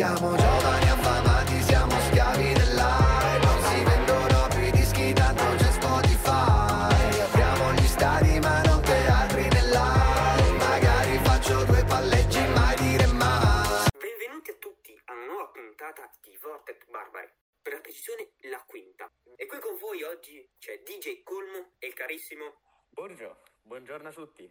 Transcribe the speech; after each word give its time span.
Siamo 0.00 0.34
giovani 0.34 0.88
affamati, 0.88 1.60
siamo 1.60 1.92
schiavi 2.08 2.54
dell'hype 2.54 3.38
Non 3.44 3.62
si 3.68 3.84
vendono 3.84 4.48
più 4.48 4.62
i 4.64 4.70
dischi, 4.70 5.12
tanto 5.12 5.44
c'è 5.60 5.70
Spotify 5.76 7.20
Apriamo 7.20 7.72
gli 7.74 7.84
stadi 7.84 8.38
ma 8.40 8.62
non 8.62 8.80
teatri 8.80 9.46
nell'aria 9.52 10.52
Magari 10.56 11.18
faccio 11.18 11.64
due 11.66 11.84
palleggi, 11.84 12.40
mai 12.48 12.76
dire 12.76 13.04
mai 13.12 13.92
Benvenuti 13.92 14.50
a 14.50 14.54
tutti 14.54 14.98
a 15.04 15.12
una 15.12 15.26
nuova 15.26 15.48
puntata 15.48 16.10
di 16.22 16.34
Vortex 16.40 16.88
Barbari, 16.88 17.28
per 17.60 17.74
la 17.74 17.80
precisione 17.80 18.32
la 18.48 18.64
quinta. 18.64 19.06
E 19.36 19.44
qui 19.44 19.58
con 19.58 19.76
voi 19.76 20.02
oggi 20.02 20.50
c'è 20.56 20.80
DJ 20.80 21.22
Colmo 21.22 21.74
e 21.78 21.88
il 21.88 21.92
carissimo. 21.92 22.62
Buongiorno, 22.88 23.42
buongiorno 23.60 24.08
a 24.08 24.12
tutti. 24.12 24.50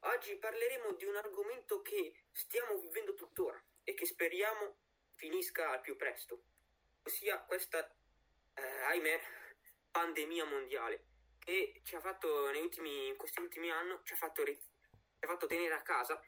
Oggi 0.00 0.36
parleremo 0.36 0.92
di 0.98 1.06
un 1.06 1.16
argomento 1.16 1.80
che 1.80 2.26
stiamo 2.30 2.76
vivendo 2.76 3.14
tuttora 3.14 3.58
e 3.84 3.94
che 3.94 4.06
speriamo 4.06 4.81
finisca 5.22 5.70
al 5.70 5.80
più 5.80 5.94
presto, 5.94 6.42
ossia 7.04 7.38
questa, 7.42 7.78
eh, 8.54 8.82
ahimè, 8.88 9.20
pandemia 9.92 10.44
mondiale 10.46 11.04
che 11.38 11.80
ci 11.84 11.94
ha 11.94 12.00
fatto 12.00 12.50
ultimi, 12.50 13.06
in 13.06 13.16
questi 13.16 13.40
ultimi 13.40 13.70
anni, 13.70 13.96
ci 14.02 14.14
ha 14.14 14.16
fatto, 14.16 14.44
ci 14.44 14.58
ha 15.20 15.26
fatto 15.28 15.46
tenere 15.46 15.74
a 15.74 15.82
casa 15.82 16.20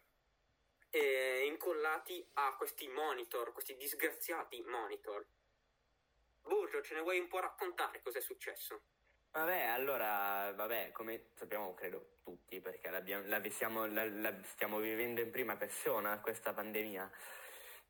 eh, 0.91 1.45
incollati 1.45 2.25
a 2.35 2.55
questi 2.57 2.87
monitor, 2.87 3.53
questi 3.53 3.75
disgraziati 3.77 4.63
monitor. 4.63 5.27
Burgio, 6.43 6.81
ce 6.81 6.95
ne 6.95 7.01
vuoi 7.01 7.19
un 7.19 7.27
po' 7.27 7.41
raccontare 7.41 8.01
cosa 8.01 8.19
è 8.19 8.23
successo? 8.23 8.83
Vabbè, 9.33 9.65
allora, 9.65 10.53
vabbè, 10.55 10.93
come 10.93 11.31
sappiamo 11.35 11.75
credo 11.75 12.19
tutti, 12.23 12.61
perché 12.61 12.91
la- 12.91 13.03
la 13.03 14.43
stiamo 14.45 14.79
vivendo 14.79 15.21
in 15.21 15.33
prima 15.33 15.57
persona 15.57 16.21
questa 16.21 16.53
pandemia. 16.53 17.11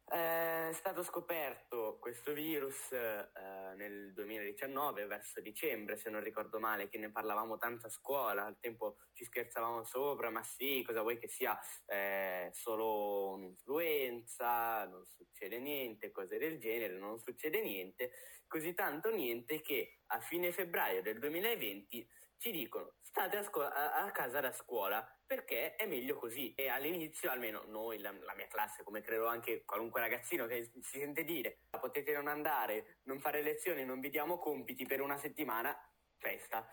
Eh, 0.07 0.69
È 0.69 0.73
stato 0.73 1.03
scoperto 1.03 1.99
questo 2.01 2.33
virus 2.33 2.93
eh, 2.93 3.29
nel 3.77 4.13
2019, 4.13 5.07
verso 5.07 5.41
dicembre, 5.41 5.97
se 5.97 6.11
non 6.11 6.23
ricordo 6.23 6.59
male, 6.59 6.89
che 6.89 6.99
ne 6.99 7.11
parlavamo 7.11 7.57
tanto 7.59 7.87
a 7.87 7.91
scuola, 7.91 8.45
al 8.45 8.59
tempo 8.59 8.97
ci 9.13 9.25
scherzavamo 9.25 9.85
sopra, 9.85 10.31
ma 10.31 10.43
sì, 10.43 10.83
cosa 10.85 11.03
vuoi 11.03 11.19
che 11.19 11.29
sia 11.29 11.59
eh, 11.87 12.51
solo 12.53 13.31
un'influenza, 13.35 14.85
non 14.87 15.05
succede 15.05 15.59
niente, 15.59 16.11
cose 16.11 16.39
del 16.39 16.59
genere, 16.59 16.99
non 16.99 17.19
succede 17.19 17.63
niente, 17.63 18.11
così 18.47 18.75
tanto 18.75 19.11
niente 19.11 19.61
che 19.61 20.01
a 20.07 20.21
fine 20.21 20.53
febbraio 20.53 21.03
del 21.03 21.19
2020 21.19 22.07
ci 22.45 22.51
dicono 22.51 22.97
state 23.01 23.39
a, 23.39 23.43
scuo- 23.43 23.63
a- 23.63 24.11
casa 24.11 24.39
da 24.39 24.53
scuola 24.53 25.03
perché 25.27 25.77
è 25.77 25.87
meglio 25.87 26.19
così 26.19 26.53
e 26.55 26.69
all'inizio 26.69 27.31
almeno 27.31 27.63
noi 27.69 27.99
la, 28.01 28.13
la 28.21 28.35
mia 28.35 28.47
classe 28.49 28.83
come 28.83 29.01
credo 29.01 29.27
anche 29.27 29.65
qualunque 29.65 30.01
ragazzino 30.03 30.45
che 30.47 30.71
si 30.83 30.99
sente 30.99 31.25
dire 31.25 31.61
potete 31.71 32.13
non 32.13 32.27
andare 32.29 32.99
non 33.05 33.19
fare 33.19 33.41
lezioni 33.41 33.87
non 33.87 33.99
vi 33.99 34.11
diamo 34.11 34.37
compiti 34.37 34.85
per 34.85 35.01
una 35.01 35.17
settimana 35.17 35.75
festa 36.19 36.69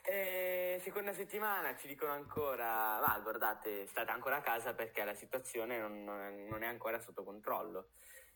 e 0.00 0.78
seconda 0.80 1.12
settimana 1.12 1.74
ci 1.74 1.88
dicono 1.88 2.12
ancora 2.12 3.00
ma 3.00 3.18
guardate 3.20 3.88
state 3.88 4.12
ancora 4.12 4.36
a 4.36 4.42
casa 4.42 4.74
perché 4.74 5.02
la 5.02 5.14
situazione 5.14 5.76
non, 5.76 6.04
non- 6.04 6.62
è 6.62 6.66
ancora 6.66 7.00
sotto 7.00 7.24
controllo 7.24 7.88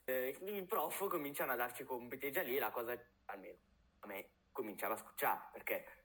eh, 0.07 0.37
i 0.41 0.65
prof 0.67 1.07
cominciano 1.07 1.53
a 1.53 1.57
darci 1.57 1.85
compiti 1.85 2.27
e 2.27 2.31
già 2.31 2.43
lì 2.43 2.59
la 2.59 2.73
cosa 2.73 3.01
almeno 3.27 3.59
a 4.01 4.09
me 4.09 4.31
cominciava 4.51 4.95
a 4.95 4.99
scocciare 4.99 5.51
perché 5.53 5.98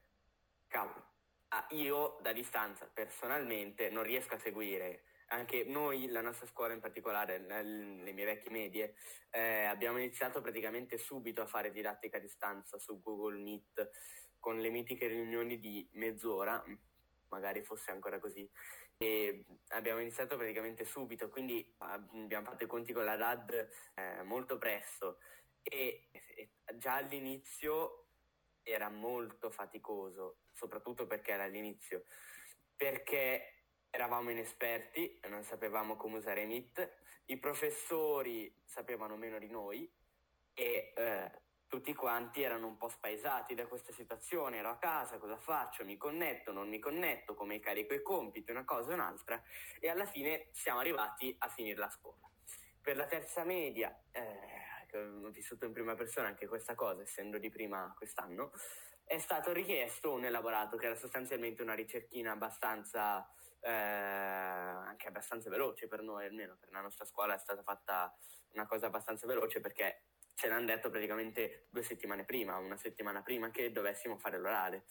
cavolo 0.74 1.12
ah, 1.54 1.66
io 1.70 2.18
da 2.20 2.32
distanza 2.32 2.90
personalmente 2.92 3.88
non 3.90 4.02
riesco 4.02 4.34
a 4.34 4.38
seguire. 4.38 5.04
Anche 5.28 5.64
noi, 5.64 6.08
la 6.08 6.20
nostra 6.20 6.46
scuola 6.46 6.74
in 6.74 6.80
particolare, 6.80 7.38
le, 7.38 8.12
mie 8.12 8.24
vecchie 8.24 8.50
medie, 8.50 8.94
eh, 9.30 9.64
abbiamo 9.64 9.98
iniziato 9.98 10.40
praticamente 10.40 10.98
subito 10.98 11.42
a 11.42 11.46
fare 11.46 11.70
didattica 11.70 12.18
a 12.18 12.20
distanza 12.20 12.78
su 12.78 13.00
Google 13.00 13.38
Meet 13.38 13.90
con 14.38 14.60
le 14.60 14.68
mitiche 14.68 15.06
riunioni 15.06 15.58
di 15.58 15.88
mezz'ora, 15.92 16.62
magari 17.28 17.62
fosse 17.62 17.90
ancora 17.90 18.18
così, 18.20 18.48
e 18.98 19.44
abbiamo 19.68 20.00
iniziato 20.00 20.36
praticamente 20.36 20.84
subito, 20.84 21.30
quindi 21.30 21.74
ah, 21.78 21.94
abbiamo 21.94 22.44
fatto 22.44 22.64
i 22.64 22.68
conti 22.68 22.92
con 22.92 23.04
la 23.04 23.16
DAD 23.16 23.68
eh, 23.94 24.22
molto 24.24 24.58
presto. 24.58 25.18
E, 25.62 26.10
e 26.12 26.50
già 26.76 26.96
all'inizio 26.96 28.03
era 28.64 28.88
molto 28.88 29.50
faticoso, 29.50 30.38
soprattutto 30.52 31.06
perché 31.06 31.32
era 31.32 31.44
all'inizio, 31.44 32.04
perché 32.74 33.66
eravamo 33.90 34.30
inesperti, 34.30 35.20
non 35.28 35.44
sapevamo 35.44 35.96
come 35.96 36.18
usare 36.18 36.46
Meet, 36.46 37.02
i 37.26 37.38
professori 37.38 38.52
sapevano 38.64 39.16
meno 39.16 39.38
di 39.38 39.48
noi 39.48 39.88
e 40.52 40.92
eh, 40.96 41.42
tutti 41.68 41.94
quanti 41.94 42.42
erano 42.42 42.66
un 42.66 42.76
po' 42.76 42.88
spaesati 42.88 43.54
da 43.54 43.66
questa 43.66 43.92
situazione, 43.92 44.58
ero 44.58 44.70
a 44.70 44.78
casa, 44.78 45.18
cosa 45.18 45.36
faccio? 45.36 45.84
Mi 45.84 45.96
connetto, 45.96 46.52
non 46.52 46.68
mi 46.68 46.78
connetto, 46.78 47.34
come 47.34 47.60
carico 47.60 47.94
i 47.94 48.02
compiti, 48.02 48.50
una 48.50 48.64
cosa 48.64 48.90
e 48.90 48.94
un'altra 48.94 49.42
e 49.80 49.88
alla 49.88 50.06
fine 50.06 50.48
siamo 50.52 50.80
arrivati 50.80 51.34
a 51.38 51.48
finire 51.48 51.78
la 51.78 51.90
scuola. 51.90 52.28
Per 52.80 52.96
la 52.96 53.06
terza 53.06 53.44
media, 53.44 53.96
eh, 54.12 54.63
che 54.94 55.26
ho 55.26 55.30
vissuto 55.30 55.64
in 55.64 55.72
prima 55.72 55.94
persona 55.94 56.28
anche 56.28 56.46
questa 56.46 56.74
cosa, 56.74 57.02
essendo 57.02 57.38
di 57.38 57.50
prima 57.50 57.92
quest'anno, 57.96 58.52
è 59.04 59.18
stato 59.18 59.52
richiesto 59.52 60.12
un 60.12 60.24
elaborato 60.24 60.76
che 60.76 60.86
era 60.86 60.94
sostanzialmente 60.94 61.62
una 61.62 61.74
ricerchina 61.74 62.32
abbastanza 62.32 63.28
eh, 63.60 63.70
anche 63.70 65.08
abbastanza 65.08 65.50
veloce 65.50 65.88
per 65.88 66.02
noi, 66.02 66.26
almeno 66.26 66.56
per 66.60 66.70
la 66.70 66.80
nostra 66.80 67.04
scuola 67.04 67.34
è 67.34 67.38
stata 67.38 67.62
fatta 67.62 68.16
una 68.52 68.66
cosa 68.66 68.86
abbastanza 68.86 69.26
veloce 69.26 69.60
perché 69.60 70.04
ce 70.34 70.48
l'hanno 70.48 70.66
detto 70.66 70.90
praticamente 70.90 71.66
due 71.70 71.82
settimane 71.82 72.24
prima, 72.24 72.56
una 72.58 72.76
settimana 72.76 73.22
prima 73.22 73.50
che 73.50 73.72
dovessimo 73.72 74.16
fare 74.16 74.38
l'orale. 74.38 74.84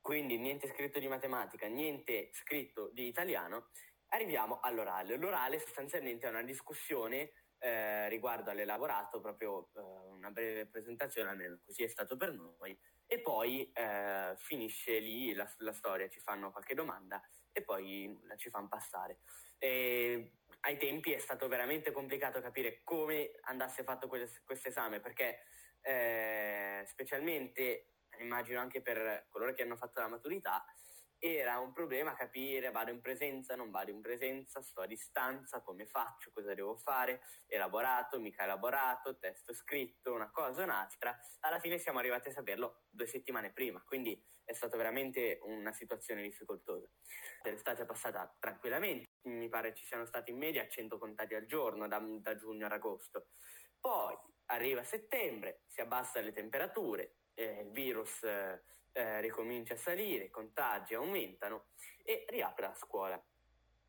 Quindi 0.00 0.38
niente 0.38 0.68
scritto 0.68 0.98
di 0.98 1.08
matematica, 1.08 1.66
niente 1.66 2.30
scritto 2.32 2.88
di 2.92 3.06
italiano, 3.06 3.68
arriviamo 4.08 4.60
all'orale. 4.60 5.16
L'orale 5.16 5.60
sostanzialmente 5.60 6.26
è 6.26 6.30
una 6.30 6.42
discussione 6.42 7.32
eh, 7.60 8.08
riguardo 8.08 8.50
all'elaborato, 8.50 9.20
proprio 9.20 9.70
eh, 9.74 9.80
una 9.80 10.30
breve 10.30 10.66
presentazione, 10.66 11.30
almeno 11.30 11.60
così 11.64 11.84
è 11.84 11.88
stato 11.88 12.16
per 12.16 12.32
noi, 12.32 12.78
e 13.06 13.20
poi 13.20 13.70
eh, 13.72 14.34
finisce 14.36 14.98
lì 14.98 15.32
la, 15.34 15.48
la 15.58 15.72
storia, 15.72 16.08
ci 16.08 16.20
fanno 16.20 16.50
qualche 16.50 16.74
domanda 16.74 17.22
e 17.52 17.62
poi 17.62 18.18
la 18.24 18.36
ci 18.36 18.50
fanno 18.50 18.68
passare. 18.68 19.18
E 19.58 20.32
ai 20.60 20.76
tempi 20.78 21.12
è 21.12 21.18
stato 21.18 21.48
veramente 21.48 21.92
complicato 21.92 22.40
capire 22.40 22.80
come 22.82 23.32
andasse 23.42 23.82
fatto 23.82 24.08
questo 24.08 24.68
esame 24.68 25.00
perché 25.00 25.40
eh, 25.82 26.82
specialmente 26.86 27.92
immagino 28.18 28.60
anche 28.60 28.82
per 28.82 29.26
coloro 29.28 29.52
che 29.52 29.62
hanno 29.62 29.76
fatto 29.76 30.00
la 30.00 30.08
maturità 30.08 30.64
era 31.22 31.58
un 31.58 31.72
problema 31.72 32.14
capire 32.14 32.70
vado 32.70 32.90
in 32.90 33.02
presenza, 33.02 33.54
non 33.54 33.70
vado 33.70 33.90
in 33.90 34.00
presenza, 34.00 34.62
sto 34.62 34.80
a 34.80 34.86
distanza, 34.86 35.60
come 35.60 35.86
faccio, 35.86 36.30
cosa 36.32 36.54
devo 36.54 36.76
fare, 36.78 37.20
elaborato, 37.46 38.18
mica 38.18 38.44
elaborato, 38.44 39.18
testo 39.18 39.52
scritto, 39.52 40.14
una 40.14 40.30
cosa 40.30 40.62
o 40.62 40.64
un'altra. 40.64 41.14
Alla 41.40 41.60
fine 41.60 41.78
siamo 41.78 41.98
arrivati 41.98 42.28
a 42.28 42.32
saperlo 42.32 42.84
due 42.88 43.06
settimane 43.06 43.52
prima, 43.52 43.82
quindi 43.82 44.18
è 44.44 44.54
stata 44.54 44.78
veramente 44.78 45.38
una 45.42 45.72
situazione 45.74 46.22
difficoltosa. 46.22 46.88
L'estate 47.42 47.82
è 47.82 47.86
passata 47.86 48.34
tranquillamente, 48.40 49.10
mi 49.24 49.50
pare 49.50 49.74
ci 49.74 49.84
siano 49.84 50.06
stati 50.06 50.30
in 50.30 50.38
media 50.38 50.66
100 50.66 50.98
contagi 50.98 51.34
al 51.34 51.44
giorno 51.44 51.86
da, 51.86 52.02
da 52.02 52.34
giugno 52.34 52.64
ad 52.64 52.72
agosto. 52.72 53.28
Poi 53.78 54.16
arriva 54.46 54.82
settembre, 54.84 55.64
si 55.66 55.82
abbassano 55.82 56.24
le 56.24 56.32
temperature, 56.32 57.16
eh, 57.34 57.60
il 57.60 57.70
virus... 57.72 58.22
Eh, 58.22 58.62
eh, 58.92 59.20
ricomincia 59.20 59.74
a 59.74 59.78
salire, 59.78 60.24
i 60.24 60.30
contagi 60.30 60.94
aumentano 60.94 61.68
e 62.02 62.24
riapre 62.28 62.66
la 62.66 62.74
scuola. 62.74 63.24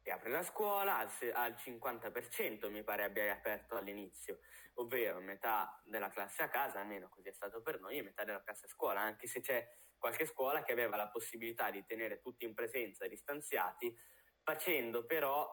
Riapre 0.04 0.30
la 0.30 0.44
scuola 0.44 0.98
al, 0.98 1.10
al 1.34 1.54
50%, 1.54 2.70
mi 2.72 2.84
pare 2.84 3.04
abbia 3.04 3.32
aperto 3.32 3.76
all'inizio, 3.76 4.40
ovvero 4.76 5.20
metà 5.20 5.80
della 5.86 6.10
classe 6.10 6.42
a 6.44 6.50
casa, 6.50 6.80
almeno 6.80 7.10
così 7.10 7.30
è 7.30 7.32
stato 7.32 7.62
per 7.62 7.80
noi, 7.80 7.98
e 7.98 8.02
metà 8.02 8.24
della 8.24 8.42
classe 8.42 8.66
a 8.66 8.70
scuola, 8.70 9.00
anche 9.00 9.28
se 9.28 9.42
c'è 9.42 9.68
qualche 9.98 10.26
scuola 10.26 10.64
che 10.64 10.72
aveva 10.72 10.96
la 10.96 11.10
possibilità 11.10 11.70
di 11.70 11.86
tenere 11.86 12.20
tutti 12.20 12.46
in 12.46 12.56
presenza, 12.56 13.08
distanziati, 13.08 13.96
facendo 14.42 15.06
però, 15.06 15.48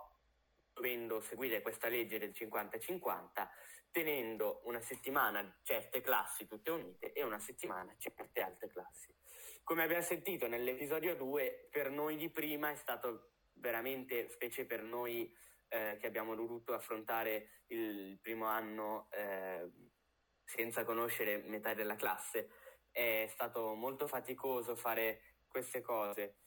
dovendo 0.73 1.21
seguire 1.21 1.61
questa 1.61 1.89
legge 1.89 2.19
del 2.19 2.31
50-50, 2.31 3.49
tenendo 3.91 4.62
una 4.65 4.81
settimana 4.81 5.59
certe 5.62 6.01
classi 6.01 6.47
tutte 6.47 6.71
unite 6.71 7.12
e 7.12 7.23
una 7.23 7.39
settimana 7.39 7.94
certe 7.99 8.41
altre 8.41 8.69
classi. 8.69 9.18
Come 9.69 9.82
abbiamo 9.82 10.03
sentito 10.03 10.47
nell'episodio 10.47 11.15
2, 11.15 11.69
per 11.70 11.91
noi 11.91 12.17
di 12.17 12.31
prima 12.31 12.70
è 12.70 12.75
stato 12.75 13.32
veramente, 13.53 14.31
specie 14.31 14.65
per 14.65 14.82
noi 14.82 15.31
eh, 15.69 15.99
che 16.00 16.06
abbiamo 16.06 16.35
dovuto 16.35 16.73
affrontare 16.73 17.65
il 17.67 18.19
primo 18.19 18.47
anno 18.47 19.09
eh, 19.11 19.70
senza 20.43 20.87
conoscere 20.87 21.43
metà 21.44 21.75
della 21.75 21.97
classe, 21.97 22.49
è 22.91 23.26
stato 23.29 23.75
molto 23.75 24.06
faticoso 24.06 24.75
fare 24.75 25.43
queste 25.47 25.82
cose. 25.82 26.38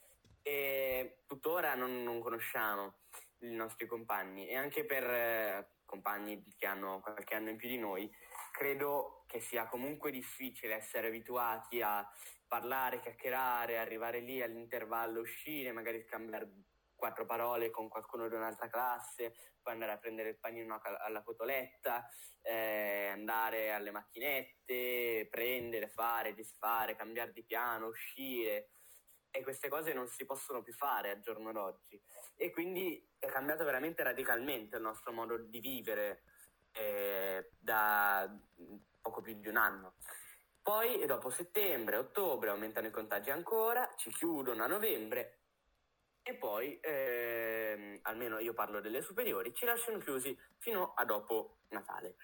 E 0.41 1.21
tuttora 1.27 1.75
non, 1.75 2.01
non 2.01 2.21
conosciamo 2.21 3.01
i 3.41 3.53
nostri 3.53 3.85
compagni. 3.85 4.47
E 4.47 4.55
anche 4.55 4.83
per 4.83 5.03
eh, 5.03 5.69
compagni 5.85 6.43
che 6.57 6.65
hanno 6.65 7.01
qualche 7.01 7.35
anno 7.35 7.49
in 7.49 7.57
più 7.57 7.69
di 7.69 7.77
noi, 7.77 8.11
credo 8.51 9.25
che 9.27 9.41
sia 9.41 9.67
comunque 9.67 10.09
difficile 10.09 10.73
essere 10.73 11.09
abituati 11.09 11.83
a 11.83 12.03
parlare, 12.51 12.99
chiacchierare, 12.99 13.77
arrivare 13.77 14.19
lì 14.19 14.41
all'intervallo, 14.41 15.21
uscire, 15.21 15.71
magari 15.71 16.01
scambiare 16.01 16.51
quattro 16.93 17.25
parole 17.25 17.69
con 17.69 17.87
qualcuno 17.87 18.27
di 18.27 18.35
un'altra 18.35 18.67
classe, 18.67 19.33
poi 19.61 19.71
andare 19.71 19.93
a 19.93 19.97
prendere 19.97 20.31
il 20.31 20.37
panino 20.37 20.77
alla 20.83 21.23
cotoletta, 21.23 22.05
eh, 22.41 23.07
andare 23.07 23.71
alle 23.71 23.91
macchinette, 23.91 25.29
prendere, 25.31 25.87
fare, 25.87 26.33
disfare, 26.33 26.97
cambiare 26.97 27.31
di 27.31 27.45
piano, 27.45 27.87
uscire. 27.87 28.71
E 29.31 29.43
queste 29.43 29.69
cose 29.69 29.93
non 29.93 30.09
si 30.09 30.25
possono 30.25 30.61
più 30.61 30.73
fare 30.73 31.11
al 31.11 31.21
giorno 31.21 31.53
d'oggi. 31.53 31.97
E 32.35 32.51
quindi 32.51 33.01
è 33.17 33.27
cambiato 33.27 33.63
veramente 33.63 34.03
radicalmente 34.03 34.75
il 34.75 34.81
nostro 34.81 35.13
modo 35.13 35.37
di 35.37 35.61
vivere 35.61 36.23
eh, 36.73 37.49
da 37.57 38.29
poco 39.01 39.21
più 39.21 39.39
di 39.39 39.47
un 39.47 39.55
anno. 39.55 39.95
Poi 40.63 41.05
dopo 41.07 41.31
settembre, 41.31 41.97
ottobre 41.97 42.49
aumentano 42.49 42.87
i 42.87 42.91
contagi 42.91 43.31
ancora, 43.31 43.91
ci 43.97 44.11
chiudono 44.11 44.63
a 44.63 44.67
novembre 44.67 45.39
e 46.21 46.35
poi, 46.35 46.79
ehm, 46.79 47.99
almeno 48.03 48.37
io 48.37 48.53
parlo 48.53 48.79
delle 48.79 49.01
superiori, 49.01 49.55
ci 49.55 49.65
lasciano 49.65 49.97
chiusi 49.97 50.37
fino 50.59 50.93
a 50.93 51.03
dopo 51.03 51.61
Natale. 51.69 52.15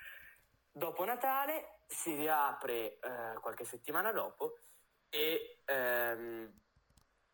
Dopo 0.72 1.04
Natale 1.04 1.80
si 1.88 2.14
riapre 2.14 3.00
eh, 3.00 3.40
qualche 3.42 3.66
settimana 3.66 4.12
dopo 4.12 4.60
e, 5.10 5.64
ehm, 5.66 6.60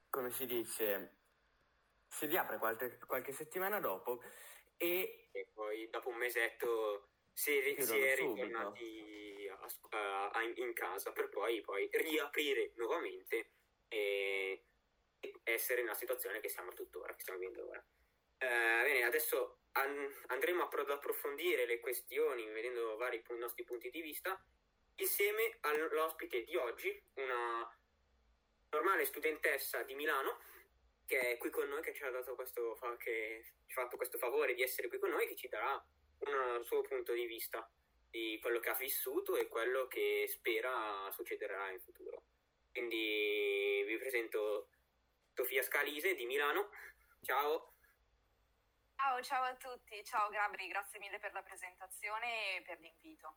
come 0.09 0.31
si 0.31 0.45
dice, 0.45 1.17
si 2.07 2.27
riapre 2.27 2.57
qualche, 2.59 2.97
qualche 3.05 3.33
settimana 3.33 3.81
dopo 3.81 4.21
e, 4.77 5.27
e, 5.33 5.49
poi 5.51 5.89
dopo 5.89 6.07
un 6.07 6.15
mesetto 6.15 7.09
si, 7.33 7.75
si 7.77 7.99
è 7.99 8.15
ritornati 8.15 9.22
a, 9.89 10.29
a, 10.31 10.41
in 10.41 10.73
casa 10.73 11.11
per 11.11 11.29
poi, 11.29 11.61
poi 11.61 11.89
riaprire 11.91 12.71
nuovamente 12.75 13.51
e 13.87 14.65
essere 15.43 15.81
una 15.81 15.93
situazione 15.93 16.39
che 16.39 16.49
siamo 16.49 16.73
tuttora, 16.73 17.13
che 17.13 17.21
stiamo 17.21 17.39
vivendo 17.39 17.67
ora. 17.67 17.83
Eh, 18.37 18.83
bene, 18.83 19.03
adesso 19.03 19.59
an- 19.73 20.23
andremo 20.27 20.67
ad 20.67 20.89
approfondire 20.89 21.65
le 21.65 21.79
questioni 21.79 22.49
vedendo 22.49 22.97
vari 22.97 23.21
pu- 23.21 23.35
nostri 23.35 23.63
punti 23.63 23.89
di 23.89 24.01
vista 24.01 24.43
insieme 24.95 25.57
all'ospite 25.61 26.43
di 26.43 26.55
oggi, 26.55 27.03
una 27.15 27.67
normale 28.69 29.05
studentessa 29.05 29.83
di 29.83 29.95
Milano 29.95 30.39
che 31.05 31.19
è 31.19 31.37
qui 31.37 31.49
con 31.49 31.67
noi, 31.67 31.81
che 31.81 31.93
ci 31.93 32.03
ha 32.03 32.09
dato 32.09 32.35
questo, 32.35 32.75
fa- 32.75 32.97
che 32.97 33.43
ci 33.67 33.77
ha 33.77 33.81
fatto 33.81 33.97
questo 33.97 34.17
favore 34.17 34.53
di 34.53 34.61
essere 34.61 34.87
qui 34.87 34.99
con 34.99 35.09
noi, 35.09 35.27
che 35.27 35.35
ci 35.35 35.47
darà 35.47 35.83
un 36.19 36.63
suo 36.63 36.81
punto 36.81 37.13
di 37.13 37.25
vista 37.25 37.69
di 38.13 38.37
quello 38.39 38.59
che 38.59 38.69
ha 38.69 38.75
vissuto 38.75 39.35
e 39.35 39.47
quello 39.47 39.87
che 39.87 40.27
spera 40.29 41.09
succederà 41.09 41.71
in 41.71 41.79
futuro. 41.79 42.21
Quindi 42.71 43.83
vi 43.87 43.97
presento 43.97 44.69
Sofia 45.33 45.63
Scalise 45.63 46.13
di 46.13 46.27
Milano. 46.27 46.69
Ciao. 47.23 47.73
Ciao, 48.95 49.19
ciao 49.23 49.43
a 49.45 49.55
tutti. 49.55 50.03
Ciao 50.03 50.29
Gabri, 50.29 50.67
grazie 50.67 50.99
mille 50.99 51.17
per 51.17 51.33
la 51.33 51.41
presentazione 51.41 52.57
e 52.57 52.61
per 52.61 52.79
l'invito. 52.81 53.35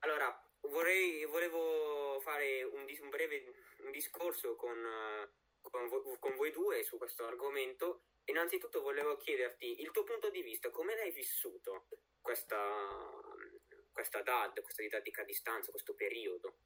Allora, 0.00 0.28
vorrei, 0.60 1.24
volevo 1.24 2.20
fare 2.20 2.64
un, 2.64 2.84
un 3.00 3.08
breve 3.08 3.44
un 3.78 3.92
discorso 3.92 4.56
con, 4.56 4.76
con, 5.62 5.88
vo, 5.88 6.18
con, 6.18 6.36
voi 6.36 6.50
due 6.50 6.82
su 6.82 6.98
questo 6.98 7.24
argomento. 7.24 8.02
Innanzitutto 8.26 8.82
volevo 8.82 9.16
chiederti 9.16 9.80
il 9.80 9.90
tuo 9.90 10.04
punto 10.04 10.30
di 10.30 10.42
vista, 10.42 10.70
come 10.70 10.94
l'hai 10.96 11.12
vissuto 11.12 11.86
questa, 12.20 12.58
questa 13.92 14.22
DAD, 14.22 14.60
questa 14.62 14.82
didattica 14.82 15.22
a 15.22 15.24
distanza, 15.24 15.70
questo 15.70 15.94
periodo? 15.94 16.58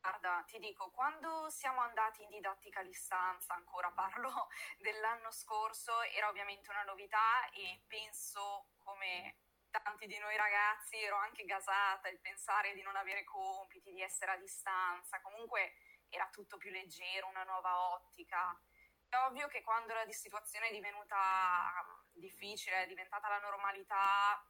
Guarda, 0.00 0.44
ti 0.46 0.58
dico, 0.58 0.90
quando 0.90 1.48
siamo 1.50 1.80
andati 1.80 2.22
in 2.22 2.30
didattica 2.30 2.80
a 2.80 2.84
distanza, 2.84 3.54
ancora 3.54 3.90
parlo 3.90 4.48
dell'anno 4.78 5.30
scorso, 5.30 6.02
era 6.02 6.28
ovviamente 6.28 6.70
una 6.70 6.84
novità 6.84 7.48
e 7.50 7.82
penso 7.86 8.68
come 8.78 9.36
tanti 9.70 10.06
di 10.06 10.18
noi 10.18 10.36
ragazzi 10.36 10.96
ero 10.96 11.16
anche 11.16 11.44
gasata 11.44 12.08
il 12.08 12.20
pensare 12.20 12.74
di 12.74 12.82
non 12.82 12.96
avere 12.96 13.24
compiti, 13.24 13.92
di 13.92 14.00
essere 14.00 14.32
a 14.32 14.36
distanza, 14.36 15.20
comunque 15.20 15.74
era 16.08 16.28
tutto 16.30 16.56
più 16.56 16.70
leggero, 16.70 17.28
una 17.28 17.44
nuova 17.44 17.92
ottica. 17.92 18.58
È 19.10 19.16
ovvio 19.26 19.48
che 19.48 19.62
quando 19.62 19.94
la 19.94 20.04
situazione 20.10 20.68
è 20.68 20.72
divenuta 20.72 21.16
difficile, 22.12 22.82
è 22.82 22.86
diventata 22.86 23.28
la 23.28 23.38
normalità, 23.38 24.44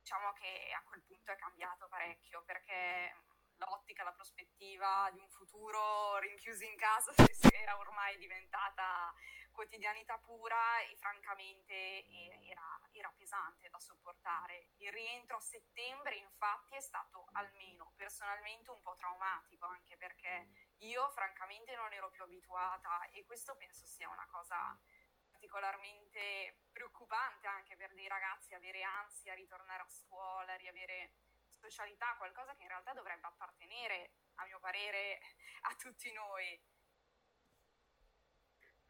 diciamo 0.00 0.32
che 0.32 0.72
a 0.76 0.82
quel 0.82 1.02
punto 1.06 1.30
è 1.30 1.36
cambiato 1.36 1.86
parecchio 1.88 2.42
perché 2.44 3.14
l'ottica, 3.56 4.02
la 4.02 4.12
prospettiva 4.12 5.08
di 5.12 5.20
un 5.20 5.28
futuro 5.28 6.18
rinchiusi 6.18 6.66
in 6.66 6.76
casa 6.76 7.12
era 7.54 7.78
ormai 7.78 8.18
diventata 8.18 9.14
quotidianità 9.54 10.18
pura 10.18 10.80
e 10.80 10.96
francamente 10.96 12.04
era, 12.42 12.80
era, 12.92 13.12
pesante 13.16 13.70
da 13.70 13.78
sopportare. 13.78 14.72
Il 14.78 14.92
rientro 14.92 15.36
a 15.36 15.40
settembre 15.40 16.16
infatti 16.16 16.74
è 16.74 16.80
stato 16.80 17.28
almeno 17.32 17.92
personalmente 17.96 18.70
un 18.70 18.82
po' 18.82 18.96
traumatico 18.96 19.64
anche 19.64 19.96
perché 19.96 20.48
io 20.78 21.08
francamente 21.10 21.74
non 21.76 21.92
ero 21.92 22.10
più 22.10 22.24
abituata 22.24 23.08
e 23.10 23.24
questo 23.24 23.56
penso 23.56 23.86
sia 23.86 24.08
una 24.08 24.26
cosa 24.30 24.78
particolarmente 25.30 26.64
preoccupante 26.72 27.46
anche 27.46 27.76
per 27.76 27.92
dei 27.94 28.08
ragazzi 28.08 28.54
avere 28.54 28.82
ansia 28.82 29.34
ritornare 29.34 29.82
a 29.82 29.88
scuola, 29.88 30.56
riavere 30.56 31.12
socialità, 31.50 32.14
qualcosa 32.16 32.54
che 32.54 32.62
in 32.62 32.68
realtà 32.68 32.92
dovrebbe 32.92 33.26
appartenere, 33.26 34.12
a 34.36 34.44
mio 34.44 34.58
parere, 34.58 35.20
a 35.68 35.74
tutti 35.76 36.10
noi. 36.12 36.60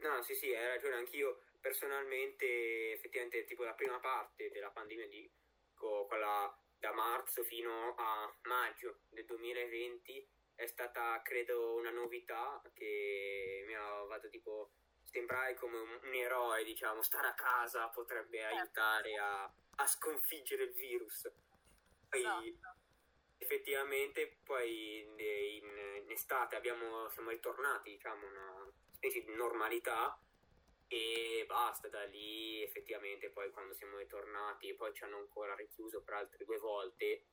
No, 0.05 0.23
sì, 0.23 0.35
sì, 0.35 0.55
hai 0.55 0.67
ragione, 0.67 0.97
anch'io 0.97 1.41
personalmente, 1.59 2.93
effettivamente, 2.93 3.45
tipo 3.45 3.65
la 3.65 3.73
prima 3.73 3.99
parte 4.01 4.51
della 4.51 4.71
pandemia, 4.71 5.09
di, 5.09 5.31
quella 5.75 6.55
da 6.79 6.93
marzo 6.93 7.43
fino 7.43 7.95
a 7.97 8.39
maggio 8.43 9.01
del 9.09 9.25
2020, 9.25 10.29
è 10.57 10.67
stata, 10.67 11.23
credo, 11.23 11.77
una 11.77 11.91
novità 11.91 12.61
che 12.75 13.65
mi 13.67 13.75
ha 13.75 14.05
fatto 14.07 14.29
tipo 14.29 14.73
sembrare 15.05 15.55
come 15.55 15.79
un, 15.79 15.99
un 16.03 16.15
eroe, 16.15 16.65
diciamo, 16.65 17.01
stare 17.01 17.29
a 17.29 17.35
casa 17.35 17.89
potrebbe 17.89 18.41
certo. 18.41 18.57
aiutare 18.57 19.17
a, 19.17 19.55
a 19.77 19.87
sconfiggere 19.87 20.65
il 20.65 20.73
virus. 20.73 21.33
Poi 22.11 22.21
esatto. 22.21 22.77
effettivamente 23.39 24.41
poi 24.45 25.01
in, 25.01 25.19
in, 25.19 26.11
estate 26.11 26.57
abbiamo, 26.57 27.09
siamo 27.09 27.31
ritornati, 27.31 27.91
diciamo, 27.93 28.27
una 28.27 28.64
specie 29.05 29.23
di 29.23 29.35
normalità 29.35 30.19
e 30.89 31.45
basta, 31.47 31.89
da 31.89 32.05
lì 32.05 32.63
effettivamente 32.63 33.29
poi 33.29 33.51
quando 33.51 33.75
siamo 33.75 33.99
ritornati 33.99 34.69
e 34.69 34.75
poi 34.75 34.95
ci 34.95 35.05
hanno 35.05 35.19
ancora 35.19 35.55
richiuso 35.55 36.03
per 36.03 36.15
altre 36.15 36.45
due 36.45 36.57
volte, 36.57 37.27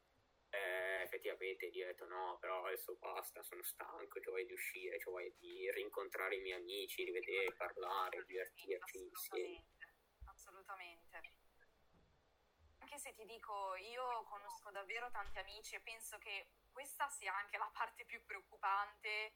eh, 0.50 1.01
effettivamente 1.01 1.70
gli 1.70 1.82
ho 1.82 1.86
detto 1.86 2.06
no, 2.08 2.38
però 2.42 2.66
adesso 2.66 2.98
basta, 3.00 3.42
sono 3.42 3.63
stanco, 3.63 4.20
ho 4.20 4.32
voglia 4.32 4.46
di 4.46 4.54
uscire, 4.54 5.00
ho 5.06 5.12
voglia 5.12 5.34
di 5.40 5.72
rincontrare 5.72 6.36
i 6.36 6.42
miei 6.42 6.60
amici, 6.60 7.06
di 7.06 7.12
vedere, 7.12 7.54
parlare, 7.56 8.25
divertirci 8.25 8.98
insieme. 8.98 9.63
Assolutamente 10.25 11.40
anche 12.92 12.98
se 12.98 13.13
ti 13.13 13.25
dico, 13.25 13.75
io 13.75 14.24
conosco 14.24 14.70
davvero 14.72 15.10
tanti 15.12 15.40
amici 15.40 15.75
e 15.75 15.80
penso 15.80 16.18
che 16.18 16.48
questa 16.74 17.08
sia 17.10 17.34
anche 17.34 17.58
la 17.58 17.72
parte 17.72 18.04
più 18.04 18.22
preoccupante 18.25 19.32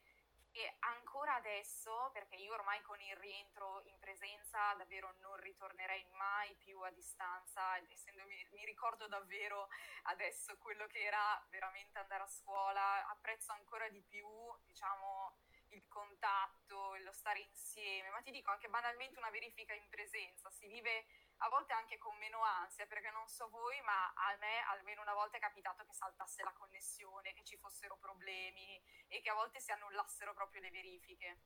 e 0.56 0.76
ancora 0.80 1.34
adesso, 1.34 2.08
perché 2.14 2.36
io 2.36 2.54
ormai 2.54 2.80
con 2.80 2.98
il 2.98 3.14
rientro 3.16 3.82
in 3.84 3.98
presenza 3.98 4.72
davvero 4.74 5.12
non 5.20 5.36
ritornerei 5.36 6.06
mai 6.12 6.54
più 6.54 6.80
a 6.80 6.90
distanza, 6.90 7.76
essendomi, 7.90 8.48
mi 8.52 8.64
ricordo 8.64 9.06
davvero 9.06 9.68
adesso 10.04 10.56
quello 10.56 10.86
che 10.86 11.02
era 11.02 11.44
veramente 11.50 11.98
andare 11.98 12.22
a 12.22 12.26
scuola, 12.26 13.06
apprezzo 13.08 13.52
ancora 13.52 13.86
di 13.90 14.00
più, 14.00 14.26
diciamo, 14.64 15.36
il 15.70 15.86
contatto, 15.88 16.96
lo 17.04 17.12
stare 17.12 17.40
insieme, 17.40 18.08
ma 18.08 18.22
ti 18.22 18.30
dico 18.30 18.50
anche 18.50 18.68
banalmente 18.68 19.18
una 19.18 19.30
verifica 19.30 19.74
in 19.74 19.86
presenza, 19.90 20.48
si 20.50 20.66
vive 20.68 21.04
a 21.38 21.48
volte 21.48 21.72
anche 21.72 21.98
con 21.98 22.16
meno 22.18 22.42
ansia, 22.42 22.86
perché 22.86 23.10
non 23.10 23.28
so 23.28 23.48
voi, 23.48 23.80
ma 23.82 24.12
a 24.14 24.36
me 24.36 24.60
almeno 24.68 25.02
una 25.02 25.14
volta 25.14 25.36
è 25.36 25.40
capitato 25.40 25.84
che 25.84 25.92
saltasse 25.92 26.42
la 26.42 26.52
connessione, 26.52 27.32
che 27.34 27.44
ci 27.44 27.56
fossero 27.58 27.96
problemi 27.98 28.82
e 29.08 29.20
che 29.20 29.30
a 29.30 29.34
volte 29.34 29.60
si 29.60 29.72
annullassero 29.72 30.32
proprio 30.34 30.60
le 30.60 30.70
verifiche. 30.70 31.40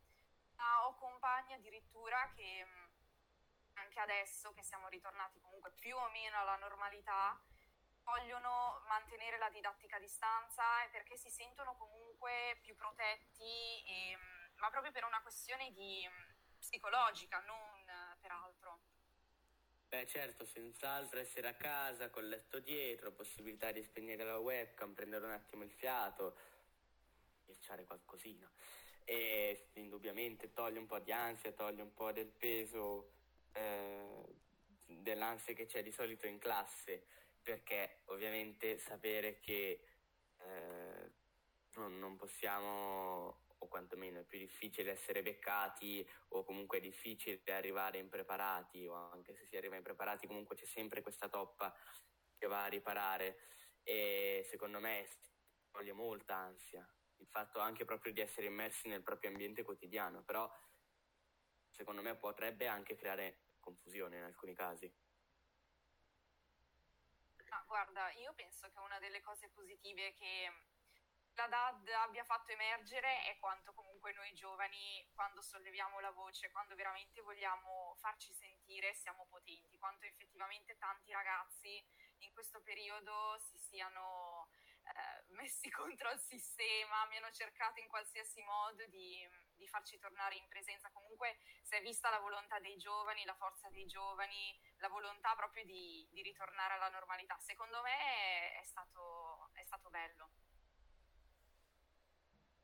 Ma 0.54 0.86
ho 0.86 0.94
compagni 0.96 1.54
addirittura 1.54 2.30
che 2.34 2.66
anche 3.74 4.00
adesso 4.00 4.52
che 4.52 4.62
siamo 4.62 4.88
ritornati 4.88 5.40
comunque 5.40 5.72
più 5.72 5.96
o 5.96 6.08
meno 6.10 6.38
alla 6.38 6.56
normalità, 6.56 7.40
vogliono 8.02 8.82
mantenere 8.86 9.38
la 9.38 9.50
didattica 9.50 9.96
a 9.96 10.00
distanza 10.00 10.62
perché 10.90 11.16
si 11.16 11.30
sentono 11.30 11.76
comunque 11.76 12.58
più 12.62 12.74
protetti, 12.76 13.82
e, 13.86 14.16
ma 14.56 14.70
proprio 14.70 14.92
per 14.92 15.04
una 15.04 15.20
questione 15.22 15.70
di, 15.72 16.08
psicologica, 16.60 17.40
non 17.40 17.84
per 18.20 18.30
altro. 18.30 18.89
Beh 19.90 20.06
certo, 20.06 20.44
senz'altro 20.44 21.18
essere 21.18 21.48
a 21.48 21.54
casa 21.54 22.10
col 22.10 22.28
letto 22.28 22.60
dietro, 22.60 23.10
possibilità 23.10 23.72
di 23.72 23.82
spegnere 23.82 24.22
la 24.22 24.38
webcam, 24.38 24.94
prendere 24.94 25.26
un 25.26 25.32
attimo 25.32 25.64
il 25.64 25.72
fiato, 25.72 26.36
schiacciare 27.40 27.86
qualcosina. 27.86 28.48
E 29.02 29.70
indubbiamente 29.72 30.52
toglie 30.52 30.78
un 30.78 30.86
po' 30.86 31.00
di 31.00 31.10
ansia, 31.10 31.50
toglie 31.50 31.82
un 31.82 31.92
po' 31.92 32.12
del 32.12 32.28
peso 32.28 33.14
eh, 33.50 34.22
dell'ansia 34.86 35.54
che 35.54 35.66
c'è 35.66 35.82
di 35.82 35.90
solito 35.90 36.28
in 36.28 36.38
classe, 36.38 37.04
perché 37.42 38.02
ovviamente 38.04 38.78
sapere 38.78 39.40
che 39.40 39.84
eh, 40.38 41.10
non, 41.74 41.98
non 41.98 42.14
possiamo 42.14 43.40
o 43.62 43.68
quantomeno 43.68 44.20
è 44.20 44.24
più 44.24 44.38
difficile 44.38 44.92
essere 44.92 45.22
beccati 45.22 46.06
o 46.28 46.44
comunque 46.44 46.78
è 46.78 46.80
difficile 46.80 47.40
arrivare 47.52 47.98
impreparati 47.98 48.86
o 48.86 48.94
anche 48.94 49.34
se 49.34 49.46
si 49.46 49.56
arriva 49.56 49.76
impreparati 49.76 50.26
comunque 50.26 50.56
c'è 50.56 50.66
sempre 50.66 51.02
questa 51.02 51.28
toppa 51.28 51.74
che 52.36 52.46
va 52.46 52.64
a 52.64 52.68
riparare. 52.68 53.38
E 53.82 54.46
secondo 54.48 54.78
me 54.80 55.08
toglie 55.70 55.92
molta 55.92 56.36
ansia 56.36 56.86
il 57.20 57.26
fatto 57.28 57.60
anche 57.60 57.84
proprio 57.84 58.12
di 58.12 58.20
essere 58.20 58.46
immersi 58.46 58.88
nel 58.88 59.02
proprio 59.02 59.30
ambiente 59.30 59.62
quotidiano 59.62 60.22
però 60.22 60.50
secondo 61.70 62.02
me 62.02 62.16
potrebbe 62.16 62.66
anche 62.66 62.96
creare 62.96 63.54
confusione 63.60 64.16
in 64.16 64.24
alcuni 64.24 64.54
casi. 64.54 64.92
Ah, 67.50 67.64
guarda 67.66 68.10
io 68.12 68.32
penso 68.34 68.70
che 68.70 68.78
una 68.78 68.98
delle 68.98 69.20
cose 69.22 69.48
positive 69.48 70.14
che 70.14 70.50
la 71.40 71.46
DAD 71.46 71.88
abbia 71.88 72.24
fatto 72.24 72.52
emergere 72.52 73.22
è 73.24 73.38
quanto 73.38 73.72
comunque 73.72 74.12
noi 74.12 74.34
giovani, 74.34 75.08
quando 75.14 75.40
solleviamo 75.40 75.98
la 76.00 76.10
voce, 76.10 76.50
quando 76.50 76.74
veramente 76.74 77.22
vogliamo 77.22 77.96
farci 77.98 78.30
sentire, 78.34 78.92
siamo 78.92 79.24
potenti, 79.26 79.78
quanto 79.78 80.04
effettivamente 80.04 80.76
tanti 80.76 81.12
ragazzi 81.12 81.82
in 82.18 82.32
questo 82.34 82.60
periodo 82.60 83.38
si 83.38 83.56
siano 83.56 84.50
eh, 84.84 85.32
messi 85.32 85.70
contro 85.72 86.10
il 86.10 86.20
sistema, 86.20 87.00
abbiano 87.00 87.30
cercato 87.32 87.80
in 87.80 87.88
qualsiasi 87.88 88.42
modo 88.42 88.84
di, 88.88 89.26
di, 89.56 89.66
farci 89.66 89.98
tornare 89.98 90.34
in 90.34 90.46
presenza. 90.46 90.90
Comunque 90.90 91.38
si 91.62 91.74
è 91.74 91.80
vista 91.80 92.10
la 92.10 92.18
volontà 92.18 92.58
dei 92.58 92.76
giovani, 92.76 93.24
la 93.24 93.34
forza 93.34 93.70
dei 93.70 93.86
giovani, 93.86 94.60
la 94.76 94.88
volontà 94.88 95.34
proprio 95.36 95.64
di, 95.64 96.06
di 96.10 96.20
ritornare 96.20 96.74
alla 96.74 96.90
normalità. 96.90 97.38
Secondo 97.38 97.80
me 97.80 97.96
è, 97.96 98.60
è, 98.60 98.64
stato, 98.64 99.48
è 99.54 99.64
stato 99.64 99.88
bello. 99.88 100.49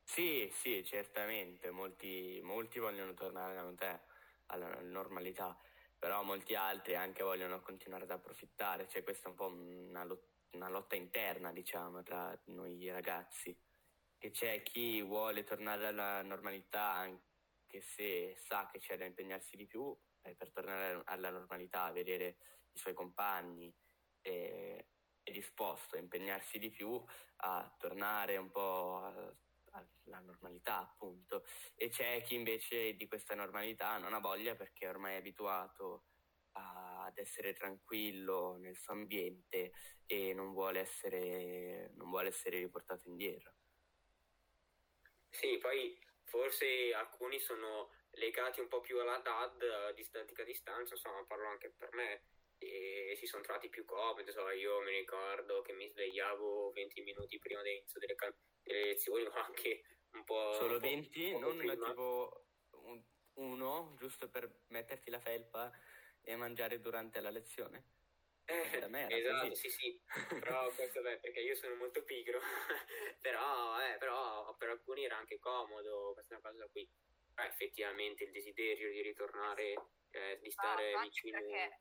Sì, 0.09 0.49
sì, 0.53 0.85
certamente, 0.85 1.71
molti, 1.71 2.41
molti 2.43 2.79
vogliono 2.79 3.13
tornare 3.13 3.55
da 3.55 3.75
te 3.75 4.01
alla 4.47 4.81
normalità, 4.81 5.59
però 5.99 6.23
molti 6.23 6.55
altri 6.55 6.95
anche 6.95 7.23
vogliono 7.25 7.61
continuare 7.61 8.05
ad 8.05 8.11
approfittare, 8.13 8.87
c'è 8.87 9.03
questa 9.03 9.29
un 9.29 9.35
po' 9.35 9.47
una, 9.49 10.05
lot- 10.05 10.29
una 10.53 10.69
lotta 10.69 10.95
interna, 10.95 11.53
diciamo, 11.53 12.03
tra 12.03 12.39
noi 12.47 12.89
ragazzi, 12.91 13.55
che 14.17 14.31
c'è 14.31 14.63
chi 14.63 15.03
vuole 15.03 15.43
tornare 15.45 15.89
alla 15.89 16.23
normalità 16.23 16.93
anche 16.95 17.81
se 17.81 18.37
sa 18.39 18.69
che 18.73 18.79
c'è 18.79 18.97
da 18.97 19.05
impegnarsi 19.05 19.57
di 19.57 19.67
più 19.67 19.95
eh, 20.23 20.35
per 20.37 20.51
tornare 20.53 21.03
alla 21.07 21.31
normalità, 21.31 21.91
vedere 21.91 22.37
i 22.73 22.79
suoi 22.79 22.95
compagni, 22.95 23.75
e 24.23 24.87
è 25.23 25.31
disposto 25.33 25.97
a 25.97 25.99
impegnarsi 25.99 26.59
di 26.59 26.71
più, 26.71 27.03
a 27.39 27.75
tornare 27.79 28.37
un 28.37 28.51
po' 28.51 29.37
alla 30.07 30.21
normalità, 30.21 30.79
appunto, 30.79 31.45
e 31.75 31.89
c'è 31.89 32.23
chi 32.23 32.35
invece 32.35 32.95
di 32.95 33.07
questa 33.07 33.35
normalità 33.35 33.99
non 33.99 34.15
ha 34.15 34.19
voglia 34.21 34.55
perché 34.55 34.87
ormai 34.89 35.15
è 35.15 35.19
abituato 35.19 36.05
a, 36.53 37.05
ad 37.05 37.19
essere 37.19 37.53
tranquillo 37.53 38.57
nel 38.59 38.77
suo 38.77 38.95
ambiente 38.95 39.73
e 40.07 40.33
non 40.35 40.53
vuole 40.53 40.81
essere, 40.81 41.91
non 41.95 42.11
vuole 42.11 42.29
essere 42.29 42.59
riportato 42.59 43.09
indietro. 43.09 43.55
Sì, 45.31 45.59
poi 45.59 45.99
forse 46.25 46.93
alcuni 46.95 47.39
sono 47.41 47.91
legati 48.13 48.61
un 48.61 48.69
po' 48.69 48.81
più 48.81 48.99
alla 49.01 49.19
DAD, 49.19 49.63
a 49.63 49.93
distantica 49.93 50.43
distanza, 50.45 50.95
insomma 50.95 51.25
parlo 51.27 51.49
anche 51.49 51.75
per 51.77 51.93
me, 51.93 52.25
e 52.59 53.15
si 53.19 53.27
sono 53.27 53.43
trovati 53.43 53.69
più 53.69 53.85
comodi, 53.85 54.31
so, 54.33 54.49
io 54.51 54.81
mi 54.81 54.93
ricordo 54.93 55.61
che 55.63 55.73
mi 55.75 55.89
svegliavo 55.89 56.73
20 56.73 57.03
minuti 57.03 57.39
prima 57.39 57.63
dell'inizio 57.63 58.01
delle, 58.01 58.15
can- 58.15 58.35
delle 58.67 58.85
lezioni, 58.85 59.25
ma 59.25 59.45
anche 59.45 59.83
un 60.13 60.25
po'... 60.25 60.53
Solo 60.55 60.79
20? 60.79 61.33
Un 61.33 61.41
non 61.41 61.57
prima. 61.57 61.75
tipo 61.75 62.47
un, 62.71 63.03
uno, 63.35 63.95
giusto 63.99 64.29
per 64.29 64.63
metterti 64.69 65.11
la 65.11 65.21
felpa 65.21 65.71
e 66.21 66.37
mangiare 66.37 66.81
durante 66.81 67.21
la 67.21 67.31
lezione? 67.31 67.95
Eh, 68.49 68.79
esatto, 69.11 69.49
così. 69.49 69.69
sì, 69.69 69.71
sì, 69.71 70.01
però 70.41 70.71
questo 70.73 71.05
è 71.05 71.19
perché 71.19 71.41
io 71.41 71.57
sono 71.57 71.75
molto 71.75 72.05
pigro, 72.05 72.39
però, 73.21 73.81
eh, 73.81 73.97
però, 73.99 74.55
per 74.57 74.69
alcuni 74.69 75.05
era 75.05 75.17
anche 75.17 75.39
comodo 75.39 76.13
questa 76.15 76.39
cosa 76.41 76.67
qui. 76.69 76.89
Eh, 77.39 77.47
effettivamente 77.47 78.25
il 78.25 78.31
desiderio 78.31 78.91
di 78.91 79.03
ritornare, 79.03 79.75
eh, 80.11 80.39
di 80.41 80.51
stare 80.51 80.93
ah, 80.93 81.03
vicino... 81.03 81.39
Perché 81.39 81.81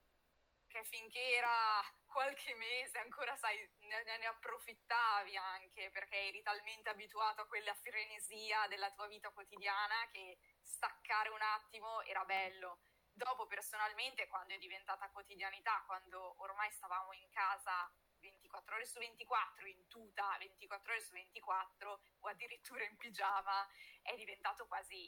che 0.76 0.84
finché 0.84 1.38
era 1.38 1.82
qualche 2.16 2.56
mese 2.56 2.98
ancora, 3.00 3.36
sai, 3.36 3.60
ne, 3.80 4.18
ne, 4.18 4.26
approfittavi 4.26 5.36
anche 5.36 5.90
perché 5.92 6.16
eri 6.16 6.42
talmente 6.42 6.88
abituato 6.88 7.42
a 7.42 7.46
quella 7.46 7.74
frenesia 7.74 8.68
della 8.68 8.90
tua 8.92 9.08
vita 9.08 9.32
quotidiana 9.32 10.08
che 10.14 10.38
staccare 10.62 11.28
un 11.28 11.42
attimo 11.42 12.02
era 12.04 12.24
bello. 12.24 12.80
Dopo 13.12 13.46
personalmente, 13.48 14.28
quando 14.28 14.54
è 14.54 14.58
diventata 14.58 15.10
quotidianità, 15.10 15.84
quando 15.86 16.36
ormai 16.42 16.72
stavamo 16.72 17.12
in 17.12 17.30
casa 17.32 17.92
24 18.22 18.76
ore 18.76 18.86
su 18.86 18.98
24, 19.00 19.68
in 19.68 19.88
tuta 19.90 20.38
24 20.40 20.94
ore 20.94 21.02
su 21.02 21.12
24 21.12 22.00
o 22.20 22.28
addirittura 22.30 22.86
in 22.86 22.96
pigiama, 22.96 23.68
è 24.02 24.16
diventato 24.16 24.66
quasi 24.68 25.06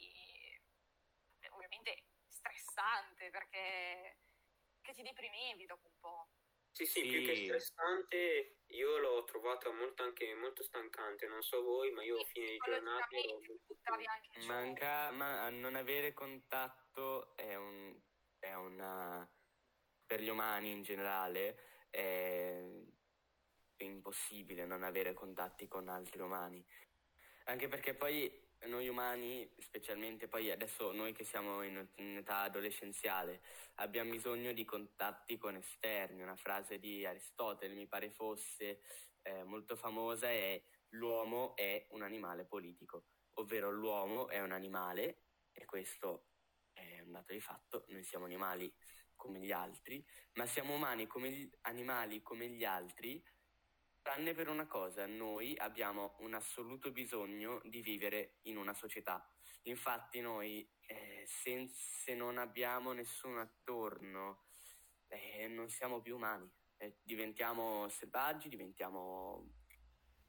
ovviamente 1.52 2.04
stressante 2.26 3.30
perché 3.30 4.18
che 4.82 4.92
ti 4.92 5.02
deprimevi 5.02 5.64
dopo 5.64 5.88
un 5.88 5.98
po'. 5.98 6.28
Sì, 6.78 6.86
sì, 6.86 7.00
sì, 7.00 7.08
più 7.08 7.26
che 7.26 7.34
stressante, 7.34 8.58
io 8.66 8.98
l'ho 8.98 9.24
trovato 9.24 9.72
molto, 9.72 10.04
anche 10.04 10.32
molto 10.36 10.62
stancante, 10.62 11.26
non 11.26 11.42
so 11.42 11.60
voi, 11.60 11.90
ma 11.90 12.04
io 12.04 12.20
a 12.20 12.24
fine 12.26 12.50
di 12.50 12.58
giornata 12.58 13.08
ero 13.16 13.40
Manca, 14.46 15.10
ma 15.10 15.50
non 15.50 15.74
avere 15.74 16.12
contatto 16.12 17.36
è, 17.36 17.56
un, 17.56 18.00
è 18.38 18.54
una... 18.54 19.28
per 20.06 20.20
gli 20.20 20.28
umani 20.28 20.70
in 20.70 20.82
generale 20.82 21.88
è 21.90 22.62
impossibile 23.78 24.64
non 24.64 24.84
avere 24.84 25.14
contatti 25.14 25.66
con 25.66 25.88
altri 25.88 26.20
umani. 26.20 26.64
Anche 27.46 27.66
perché 27.66 27.94
poi 27.94 28.37
noi 28.66 28.88
umani, 28.88 29.48
specialmente 29.58 30.28
poi 30.28 30.50
adesso 30.50 30.92
noi 30.92 31.12
che 31.12 31.24
siamo 31.24 31.62
in, 31.62 31.86
in, 31.96 32.16
età 32.16 32.40
adolescenziale, 32.40 33.40
abbiamo 33.76 34.10
bisogno 34.10 34.52
di 34.52 34.64
contatti 34.64 35.36
con 35.36 35.56
esterni. 35.56 36.22
Una 36.22 36.36
frase 36.36 36.78
di 36.78 37.06
Aristotele 37.06 37.74
mi 37.74 37.86
pare 37.86 38.10
fosse 38.10 38.80
eh, 39.22 39.44
molto 39.44 39.76
famosa 39.76 40.28
è 40.28 40.62
l'uomo 40.90 41.54
è 41.54 41.86
un 41.90 42.02
animale 42.02 42.44
politico, 42.44 43.04
ovvero 43.34 43.70
l'uomo 43.70 44.28
è 44.28 44.40
un 44.40 44.52
animale, 44.52 45.22
e 45.52 45.64
questo 45.64 46.26
è 46.72 47.00
un 47.00 47.12
dato 47.12 47.32
di 47.32 47.40
fatto, 47.40 47.84
noi 47.88 48.02
siamo 48.04 48.24
animali 48.24 48.72
come 49.14 49.40
gli 49.40 49.50
altri, 49.50 50.04
ma 50.34 50.46
siamo 50.46 50.74
umani 50.74 51.06
come 51.06 51.30
gli, 51.30 51.50
animali 51.62 52.22
come 52.22 52.48
gli 52.48 52.64
altri 52.64 53.22
tranne 54.08 54.32
per 54.32 54.48
una 54.48 54.66
cosa, 54.66 55.04
noi 55.04 55.54
abbiamo 55.58 56.14
un 56.20 56.32
assoluto 56.32 56.90
bisogno 56.90 57.60
di 57.64 57.82
vivere 57.82 58.38
in 58.44 58.56
una 58.56 58.72
società. 58.72 59.22
Infatti 59.64 60.20
noi, 60.22 60.66
eh, 60.86 61.24
se, 61.26 61.68
se, 61.68 62.14
non 62.14 62.38
abbiamo 62.38 62.92
nessuno 62.92 63.42
attorno, 63.42 64.46
eh, 65.08 65.46
non 65.48 65.68
siamo 65.68 66.00
più 66.00 66.16
umani, 66.16 66.50
eh, 66.78 66.96
diventiamo 67.02 67.86
selvaggi, 67.90 68.48
diventiamo... 68.48 69.46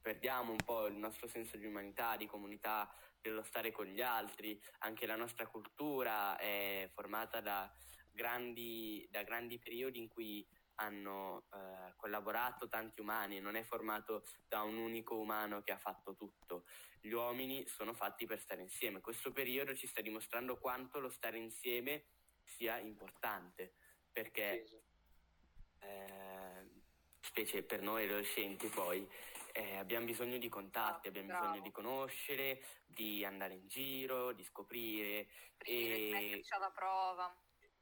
perdiamo 0.02 0.52
un 0.52 0.62
po' 0.66 0.88
il 0.88 0.98
nostro 0.98 1.30
senso 1.30 1.56
di 1.56 1.66
umanità, 1.66 2.18
di 2.18 2.26
comunità, 2.26 2.94
dello 3.22 3.44
stare 3.44 3.72
con 3.72 3.86
gli 3.86 4.02
altri, 4.02 4.62
anche 4.80 5.06
la 5.06 5.16
nostra 5.16 5.48
cultura 5.48 6.38
è 6.38 6.90
formata 6.94 7.40
da 7.40 7.74
grandi, 8.12 9.08
da 9.10 9.24
grandi 9.24 9.58
periodi 9.58 10.00
in 10.00 10.10
cui 10.10 10.46
hanno 10.80 11.46
eh, 11.54 11.94
collaborato 11.96 12.68
tanti 12.68 13.02
umani, 13.02 13.40
non 13.40 13.56
è 13.56 13.64
formato 13.64 14.26
da 14.48 14.62
un 14.62 14.78
unico 14.78 15.18
umano 15.18 15.62
che 15.62 15.72
ha 15.72 15.78
fatto 15.78 16.16
tutto. 16.16 16.66
Gli 17.02 17.12
uomini 17.12 17.66
sono 17.68 17.94
fatti 17.94 18.26
per 18.26 18.40
stare 18.40 18.62
insieme. 18.62 19.02
Questo 19.02 19.32
periodo 19.32 19.76
ci 19.76 19.88
sta 19.88 20.02
dimostrando 20.02 20.58
quanto 20.58 21.00
lo 21.00 21.10
stare 21.10 21.38
insieme 21.38 22.06
sia 22.44 22.78
importante, 22.78 23.74
perché 24.12 24.66
eh, 25.80 26.70
specie 27.20 27.64
per 27.64 27.82
noi 27.82 28.06
adolescenti 28.06 28.68
poi 28.68 29.08
eh, 29.52 29.76
abbiamo 29.78 30.06
bisogno 30.06 30.38
di 30.38 30.50
contatti, 30.50 31.08
abbiamo 31.08 31.28
Bravo. 31.28 31.46
bisogno 31.46 31.62
di 31.62 31.72
conoscere, 31.72 32.64
di 32.86 33.26
andare 33.26 33.54
in 33.54 33.68
giro, 33.68 34.32
di 34.32 34.44
scoprire 34.44 35.28
e 35.58 36.10
metterci 36.12 36.54
alla 36.54 36.72
prova. 36.72 37.36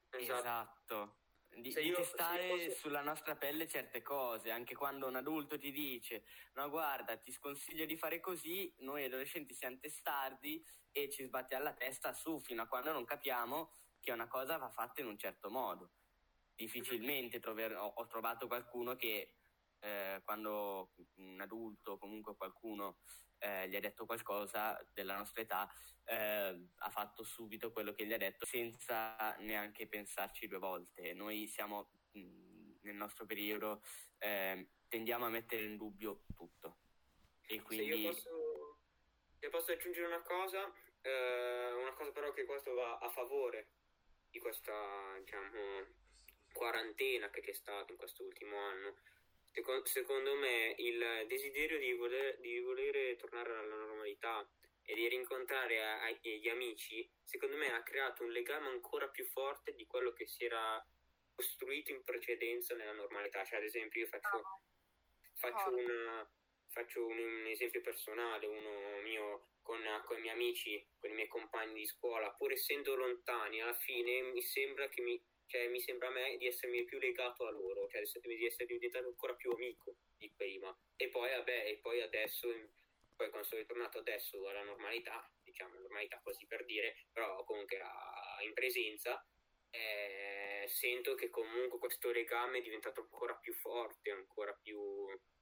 Esatto. 0.10 0.38
esatto 0.38 1.17
di, 1.62 1.74
di 1.74 1.82
io, 1.82 1.96
testare 1.96 2.50
fosse... 2.50 2.76
sulla 2.76 3.02
nostra 3.02 3.36
pelle 3.36 3.68
certe 3.68 4.02
cose, 4.02 4.52
anche 4.52 4.76
quando 4.76 5.08
un 5.08 5.16
adulto 5.16 5.58
ti 5.58 5.72
dice 5.72 6.24
no 6.54 6.70
guarda 6.70 7.18
ti 7.18 7.32
sconsiglio 7.32 7.86
di 7.86 7.98
fare 7.98 8.20
così, 8.20 8.74
noi 8.80 9.06
adolescenti 9.06 9.54
siamo 9.54 9.78
testardi 9.80 10.64
e 10.92 11.10
ci 11.10 11.24
sbatte 11.24 11.56
alla 11.56 11.74
testa 11.74 12.14
su 12.14 12.40
fino 12.40 12.62
a 12.64 12.68
quando 12.68 12.92
non 12.92 13.06
capiamo 13.06 13.72
che 14.00 14.12
una 14.12 14.28
cosa 14.28 14.58
va 14.58 14.70
fatta 14.70 15.02
in 15.02 15.08
un 15.08 15.18
certo 15.18 15.50
modo. 15.50 15.92
Difficilmente 16.56 17.40
trover- 17.40 17.76
ho, 17.76 17.94
ho, 17.96 18.08
trovato 18.08 18.48
qualcuno 18.48 18.96
che 18.96 19.36
eh, 19.80 20.22
quando 20.24 20.94
un 21.16 21.40
adulto 21.40 21.92
o 21.92 21.98
comunque 21.98 22.36
qualcuno 22.36 23.00
eh, 23.40 23.68
gli 23.68 23.76
ha 23.76 23.80
detto 23.80 24.06
qualcosa 24.06 24.80
della 24.94 25.16
nostra 25.16 25.42
età 25.42 25.72
eh, 26.06 26.70
ha 26.76 26.90
fatto 26.90 27.24
subito 27.24 27.72
quello 27.72 27.94
che 27.94 28.06
gli 28.06 28.14
ha 28.14 28.18
detto 28.18 28.46
senza 28.46 29.36
neanche 29.40 29.88
pensarci 29.88 30.48
due 30.48 30.60
volte. 30.60 31.14
Noi 31.14 31.48
siamo 31.48 31.90
mh, 32.14 32.80
nel 32.82 32.96
nostro 32.96 33.26
periodo 33.26 33.84
eh, 34.20 34.70
tendiamo 34.88 35.26
a 35.26 35.30
mettere 35.30 35.64
in 35.64 35.78
dubbio 35.78 36.24
tutto. 36.36 36.78
E 37.46 37.62
quindi... 37.62 37.90
Se 37.90 37.96
io 37.96 38.10
posso, 38.10 38.80
se 39.40 39.50
posso 39.50 39.72
aggiungere 39.72 40.08
una 40.08 40.22
cosa, 40.22 40.72
eh, 41.02 41.74
una 41.74 41.94
cosa 41.94 42.12
però 42.12 42.32
che 42.32 42.46
questo 42.46 42.74
va 42.74 42.98
a 42.98 43.10
favore 43.10 43.70
di 44.30 44.40
questa 44.40 45.18
diciamo, 45.20 45.86
quarantena 46.54 47.30
che 47.30 47.42
c'è 47.42 47.54
stata 47.54 47.92
in 47.92 47.98
questo 47.98 48.24
ultimo 48.24 48.58
anno. 48.58 48.96
Secondo 49.84 50.36
me 50.36 50.76
il 50.78 51.26
desiderio 51.28 51.80
di 51.80 51.94
voler, 51.94 52.38
di 52.40 52.60
volere 52.60 53.16
tornare 53.16 53.50
alla 53.52 53.76
normalità 53.76 54.48
e 54.84 54.94
di 54.94 55.08
rincontrare 55.08 55.84
a, 55.84 56.04
a, 56.04 56.12
gli 56.22 56.48
amici, 56.48 57.10
secondo 57.24 57.58
me 57.58 57.74
ha 57.74 57.84
creato 57.84 58.24
un 58.24 58.32
legame 58.32 58.68
ancora 58.68 59.08
più 59.10 59.26
forte 59.26 59.74
di 59.76 59.86
quello 59.86 60.14
che 60.14 60.28
si 60.28 60.46
era 60.46 60.82
costruito 61.36 61.92
in 61.92 62.04
precedenza 62.04 62.76
nella 62.76 62.94
normalità. 62.94 63.44
Cioè, 63.44 63.58
ad 63.60 63.66
esempio, 63.66 64.02
io 64.02 64.08
faccio, 64.08 64.42
faccio, 65.34 65.76
una, 65.76 66.32
faccio 66.70 67.06
un, 67.06 67.18
un, 67.18 67.46
esempio 67.48 67.82
personale, 67.82 68.48
uno 68.48 69.02
mio 69.02 69.50
con, 69.62 69.82
con, 70.06 70.18
i 70.18 70.22
miei 70.22 70.34
amici, 70.34 70.88
con 70.98 71.10
i 71.10 71.14
miei 71.14 71.28
compagni 71.28 71.74
di 71.74 71.86
scuola, 71.86 72.32
pur 72.32 72.54
essendo 72.54 72.96
lontani, 72.96 73.62
alla 73.62 73.74
fine 73.74 74.22
mi 74.32 74.42
sembra 74.42 74.88
che 74.88 75.02
mi, 75.02 75.22
cioè, 75.48 75.68
mi 75.70 75.80
sembra 75.80 76.10
a 76.10 76.12
me 76.12 76.38
di 76.38 76.46
essermi 76.46 76.84
più 76.84 77.00
legato 77.00 77.46
a 77.48 77.52
loro, 77.52 77.88
cioè 77.88 78.02
di 78.22 78.46
essere 78.46 78.66
diventato 78.66 79.08
ancora 79.08 79.34
più 79.34 79.52
amico 79.52 79.96
di 80.18 80.32
prima. 80.36 80.76
E 80.96 81.10
poi, 81.10 81.30
vabbè, 81.30 81.68
e 81.68 81.78
poi 81.80 82.02
adesso 82.02 82.50
poi 83.18 83.30
quando 83.30 83.48
sono 83.48 83.62
ritornato 83.62 83.98
adesso 83.98 84.48
alla 84.48 84.64
normalità, 84.64 85.28
diciamo 85.44 85.80
normalità 85.80 86.22
così 86.24 86.46
per 86.46 86.64
dire, 86.66 87.08
però 87.12 87.44
comunque 87.44 87.80
a, 87.80 88.38
in 88.46 88.54
presenza, 88.54 89.26
eh, 89.72 90.66
sento 90.68 91.16
che 91.16 91.30
comunque 91.30 91.80
questo 91.80 92.12
legame 92.12 92.60
è 92.60 92.62
diventato 92.62 93.02
ancora 93.02 93.36
più 93.36 93.54
forte, 93.54 94.12
ancora 94.12 94.54
più 94.54 94.80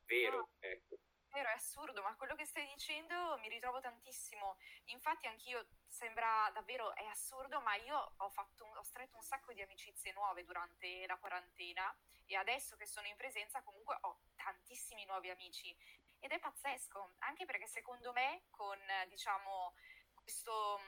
vero. 0.06 0.38
No. 0.38 0.50
Ecco. 0.60 1.00
Vero, 1.36 1.50
è 1.50 1.51
assurdo, 1.51 2.01
ma 2.01 2.15
quello 2.15 2.34
che 2.34 2.46
stai 2.46 2.65
dicendo 2.68 3.38
mi 3.39 3.50
ritrovo 3.50 3.82
tantissimo. 3.82 4.56
Infatti 4.86 5.27
anch'io 5.27 5.68
sembra 5.86 6.50
davvero, 6.54 6.96
è 6.96 7.04
assurdo, 7.08 7.60
ma 7.60 7.75
io 7.75 8.13
ho, 8.15 8.30
fatto, 8.30 8.63
ho 8.63 8.84
stretto 8.84 9.18
un 9.18 9.22
sacco 9.22 9.51
di 9.51 9.62
amicizie 9.62 10.13
nuove 10.13 10.46
durante 10.46 11.06
la 11.06 11.18
quarantena 11.18 11.94
e 12.25 12.38
adesso 12.38 12.77
che 12.77 12.86
sono 12.86 13.08
in 13.08 13.18
presenza 13.18 13.62
comunque 13.63 13.98
ho 14.04 14.22
tantissimi 14.38 15.04
nuovi 15.04 15.30
amici 15.30 15.75
ed 16.20 16.32
è 16.32 16.39
pazzesco, 16.39 17.15
anche 17.18 17.44
perché 17.44 17.68
secondo 17.68 18.13
me 18.13 18.44
con 18.50 18.80
diciamo 19.10 19.75
questo 20.13 20.80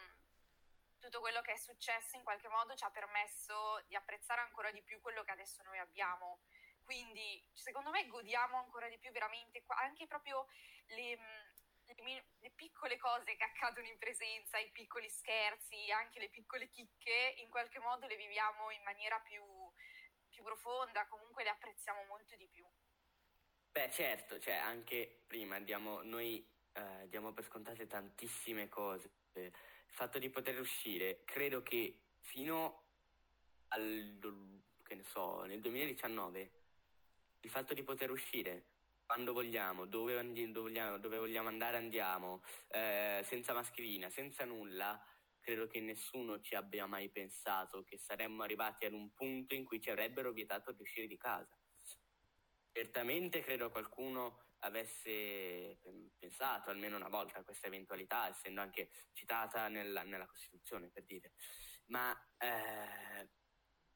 tutto 0.98 1.20
quello 1.20 1.42
che 1.42 1.51
è 1.51 1.58
successo 1.58 2.16
in 2.16 2.24
qualche 2.24 2.48
modo 2.48 2.74
ci 2.74 2.86
ha 2.86 2.89
permesso 2.89 3.84
di 3.86 3.96
apprezzare 3.96 4.39
ancora 4.39 4.72
di 4.72 4.82
più 4.82 5.01
quello 5.01 5.24
che 5.24 5.32
adesso 5.32 5.62
noi 5.63 5.77
abbiamo. 5.77 6.39
Quindi 6.88 7.44
secondo 7.51 7.89
me 7.89 8.08
godiamo 8.08 8.56
ancora 8.56 8.88
di 8.88 8.98
più 8.98 9.12
veramente 9.12 9.62
anche 9.84 10.08
proprio 10.08 10.48
le, 10.96 11.20
le, 11.84 12.25
le, 12.39 12.51
piccole 12.55 12.96
cose 12.96 13.35
che 13.35 13.44
accadono 13.44 13.88
in 13.88 13.98
presenza, 13.98 14.57
i 14.57 14.72
piccoli 14.72 15.09
scherzi, 15.09 15.92
anche 15.92 16.20
le 16.20 16.29
piccole 16.29 16.70
chicche, 16.70 17.35
in 17.40 17.50
qualche 17.50 17.79
modo 17.79 18.07
le 18.07 18.16
viviamo 18.16 18.72
in 18.72 18.81
maniera 18.83 19.20
più, 19.20 19.44
più 20.29 20.44
profonda, 20.44 21.05
comunque 21.07 21.44
le 21.44 21.50
apprezziamo 21.50 22.05
molto 22.05 22.38
di 22.38 22.48
più. 22.48 22.66
Beh, 23.70 23.92
certo, 23.92 24.40
cioè 24.40 24.53
anche 24.53 25.24
prima 25.27 25.59
diamo, 25.59 26.03
noi 26.03 26.50
eh, 26.72 27.09
diamo 27.09 27.33
per 27.33 27.44
scontate 27.44 27.85
tantissime 27.85 28.70
cose. 28.70 29.12
Il 29.33 29.51
fatto 29.88 30.20
di 30.20 30.29
poter 30.29 30.57
uscire, 30.57 31.25
credo 31.25 31.62
che 31.64 32.03
fino 32.22 32.85
al, 33.68 34.18
che 34.83 34.96
ne 34.96 35.03
so, 35.03 35.44
nel 35.44 35.59
2019, 35.59 36.56
il 37.48 37.53
fatto 37.53 37.74
di 37.74 37.83
poter 37.83 38.12
uscire 38.12 38.66
quando 39.05 39.31
vogliamo, 39.31 39.86
dove, 39.86 40.20
andi, 40.20 40.51
dove, 40.51 40.70
vogliamo, 40.70 40.98
dove 40.98 41.18
vogliamo, 41.18 41.48
andare 41.48 41.77
andiamo, 41.77 42.44
eh, 42.68 43.22
senza 43.25 43.53
mascherina, 43.53 44.10
senza 44.10 44.44
nulla, 44.44 45.01
credo 45.40 45.66
che 45.68 45.79
nessuno 45.79 46.42
ci 46.42 46.55
abbia 46.55 46.86
mai 46.88 47.10
pensato 47.10 47.83
che 47.83 47.98
saremmo 47.98 48.44
arrivati 48.44 48.86
ad 48.86 48.92
un 48.92 49.14
punto 49.14 49.55
in 49.55 49.64
cui 49.64 49.79
ci 49.79 49.90
avrebbero 49.90 50.33
vietato 50.33 50.74
di 50.74 50.81
uscire 50.81 51.07
di 51.07 51.16
casa. 51.16 51.57
Certamente 52.70 53.40
credo 53.40 53.72
qualcuno 53.72 54.48
avesse 54.60 55.79
pensato 56.18 56.70
almeno 56.70 56.98
una 56.98 57.07
volta 57.07 57.40
a 57.40 57.44
questa 57.46 57.68
eventualità, 57.68 58.27
essendo 58.27 58.60
anche 58.60 58.90
citata 59.14 59.70
nella, 59.70 60.03
nella 60.03 60.27
Costituzione, 60.27 60.90
per 60.90 61.05
dire, 61.05 61.31
ma 61.86 62.14
eh, 62.40 63.29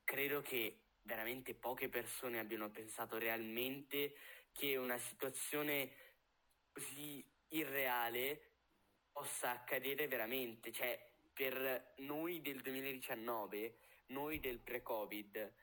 credo 0.06 0.40
che 0.42 0.86
veramente 1.04 1.56
poche 1.56 1.90
persone 1.90 2.40
abbiano 2.40 2.70
pensato 2.70 3.18
realmente 3.18 4.16
che 4.52 4.76
una 4.76 4.98
situazione 4.98 5.92
così 6.72 7.26
irreale 7.50 8.52
possa 9.12 9.52
accadere 9.52 10.08
veramente. 10.08 10.72
Cioè, 10.72 11.10
per 11.34 11.94
noi 11.98 12.42
del 12.42 12.62
2019, 12.62 13.78
noi 14.08 14.40
del 14.40 14.60
pre-Covid, 14.60 15.54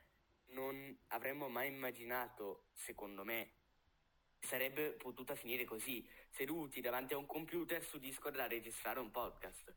non 0.51 0.98
avremmo 1.09 1.48
mai 1.48 1.68
immaginato, 1.68 2.68
secondo 2.74 3.24
me, 3.24 3.53
sarebbe 4.40 4.92
potuta 4.92 5.35
finire 5.35 5.64
così, 5.64 6.09
seduti 6.31 6.81
davanti 6.81 7.14
a 7.14 7.18
un 7.18 7.27
computer 7.27 7.83
su 7.85 7.98
Discord 7.98 8.38
a 8.38 8.46
registrare 8.46 9.01
un 9.01 9.11
podcast. 9.11 9.74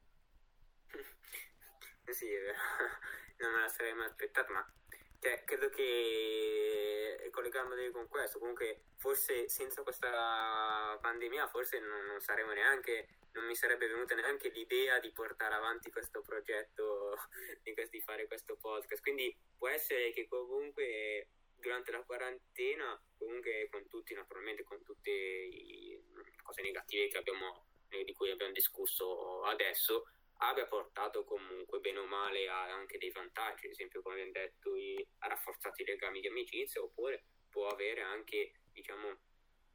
sì, 2.11 2.29
non 3.39 3.53
me 3.53 3.61
la 3.61 3.67
sarei 3.67 3.93
mai 3.93 4.07
aspettata, 4.07 4.51
ma 4.51 4.73
cioè, 5.21 5.43
credo 5.43 5.69
che 5.69 7.29
collegandomi 7.31 7.91
con 7.91 8.07
questo, 8.07 8.39
comunque 8.39 8.87
forse 8.97 9.47
senza 9.47 9.83
questa 9.83 10.97
pandemia 10.99 11.47
forse 11.47 11.79
non, 11.79 12.05
non 12.05 12.19
saremmo 12.19 12.51
neanche 12.51 13.07
non 13.33 13.45
mi 13.45 13.55
sarebbe 13.55 13.87
venuta 13.87 14.15
neanche 14.15 14.49
l'idea 14.49 14.99
di 14.99 15.11
portare 15.11 15.55
avanti 15.55 15.89
questo 15.89 16.21
progetto, 16.21 17.15
di, 17.63 17.73
di 17.89 18.01
fare 18.01 18.27
questo 18.27 18.57
podcast. 18.57 19.01
Quindi 19.01 19.35
può 19.57 19.69
essere 19.69 20.11
che 20.11 20.27
comunque 20.27 21.29
durante 21.55 21.91
la 21.91 22.03
quarantena, 22.03 23.01
comunque 23.17 23.67
con 23.71 23.87
tutti, 23.87 24.13
naturalmente 24.13 24.63
con 24.63 24.83
tutte 24.83 25.11
le 25.11 26.35
cose 26.43 26.61
negative 26.61 27.17
abbiamo, 27.17 27.67
eh, 27.89 28.03
di 28.03 28.13
cui 28.13 28.31
abbiamo 28.31 28.51
discusso 28.51 29.43
adesso, 29.43 30.07
abbia 30.43 30.65
portato 30.65 31.23
comunque 31.23 31.79
bene 31.79 31.99
o 31.99 32.05
male 32.05 32.47
anche 32.47 32.97
dei 32.97 33.11
vantaggi, 33.11 33.65
ad 33.65 33.71
esempio 33.71 34.01
come 34.01 34.15
abbiamo 34.15 34.31
detto, 34.31 34.71
ha 35.19 35.27
rafforzato 35.27 35.81
i 35.81 35.85
legami 35.85 36.19
di 36.19 36.27
amicizia, 36.27 36.81
oppure 36.81 37.23
può 37.49 37.67
avere 37.67 38.01
anche, 38.01 38.53
diciamo, 38.71 39.19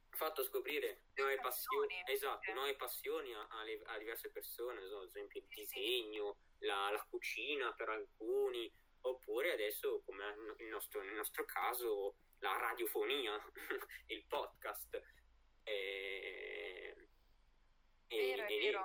fatto 0.09 0.43
scoprire 0.43 1.03
nuove 1.15 1.39
passioni, 1.39 2.01
esatto, 2.05 2.51
nuove 2.53 2.75
passioni 2.75 3.33
a, 3.33 3.47
a, 3.47 3.97
diverse 3.97 4.31
persone, 4.31 4.85
so, 4.87 4.99
ad 4.99 5.07
esempio 5.07 5.39
il 5.39 5.47
disegno, 5.47 6.37
la, 6.59 6.89
la, 6.91 7.05
cucina 7.09 7.73
per 7.73 7.89
alcuni, 7.89 8.69
oppure 9.01 9.53
adesso, 9.53 10.01
come 10.03 10.35
nel 10.57 10.67
nostro, 10.67 11.01
nel 11.01 11.13
nostro 11.13 11.45
caso, 11.45 12.15
la 12.39 12.57
radiofonia, 12.57 13.39
il 14.07 14.25
podcast. 14.27 15.01
E, 15.63 16.95
e, 18.07 18.17
vero, 18.17 18.45
è 18.45 18.57
vero, 18.57 18.83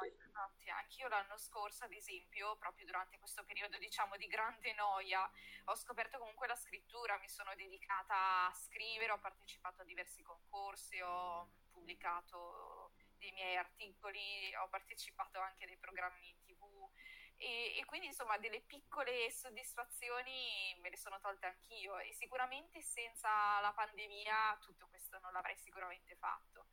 anch'io 0.72 1.08
l'anno 1.08 1.36
scorso, 1.38 1.84
ad 1.84 1.92
esempio, 1.92 2.56
proprio 2.56 2.86
durante 2.86 3.18
questo 3.18 3.44
periodo 3.44 3.78
diciamo 3.78 4.16
di 4.16 4.26
grande 4.26 4.72
noia, 4.74 5.30
ho 5.66 5.74
scoperto 5.74 6.18
comunque 6.18 6.46
la 6.46 6.56
scrittura, 6.56 7.18
mi 7.18 7.28
sono 7.28 7.54
dedicata 7.54 8.46
a 8.46 8.54
scrivere, 8.54 9.12
ho 9.12 9.18
partecipato 9.18 9.82
a 9.82 9.84
diversi 9.84 10.22
concorsi, 10.22 11.00
ho 11.00 11.50
pubblicato 11.70 12.92
dei 13.18 13.32
miei 13.32 13.56
articoli, 13.56 14.54
ho 14.56 14.68
partecipato 14.68 15.38
anche 15.38 15.64
a 15.64 15.66
dei 15.66 15.78
programmi 15.78 16.36
tv 16.44 16.90
e, 17.36 17.78
e 17.78 17.84
quindi 17.86 18.06
insomma 18.06 18.38
delle 18.38 18.60
piccole 18.60 19.30
soddisfazioni 19.30 20.78
me 20.80 20.90
le 20.90 20.96
sono 20.96 21.18
tolte 21.20 21.46
anch'io 21.46 21.98
e 21.98 22.12
sicuramente 22.12 22.80
senza 22.80 23.60
la 23.60 23.72
pandemia 23.72 24.58
tutto 24.60 24.86
questo 24.88 25.18
non 25.20 25.32
l'avrei 25.32 25.56
sicuramente 25.56 26.14
fatto. 26.16 26.66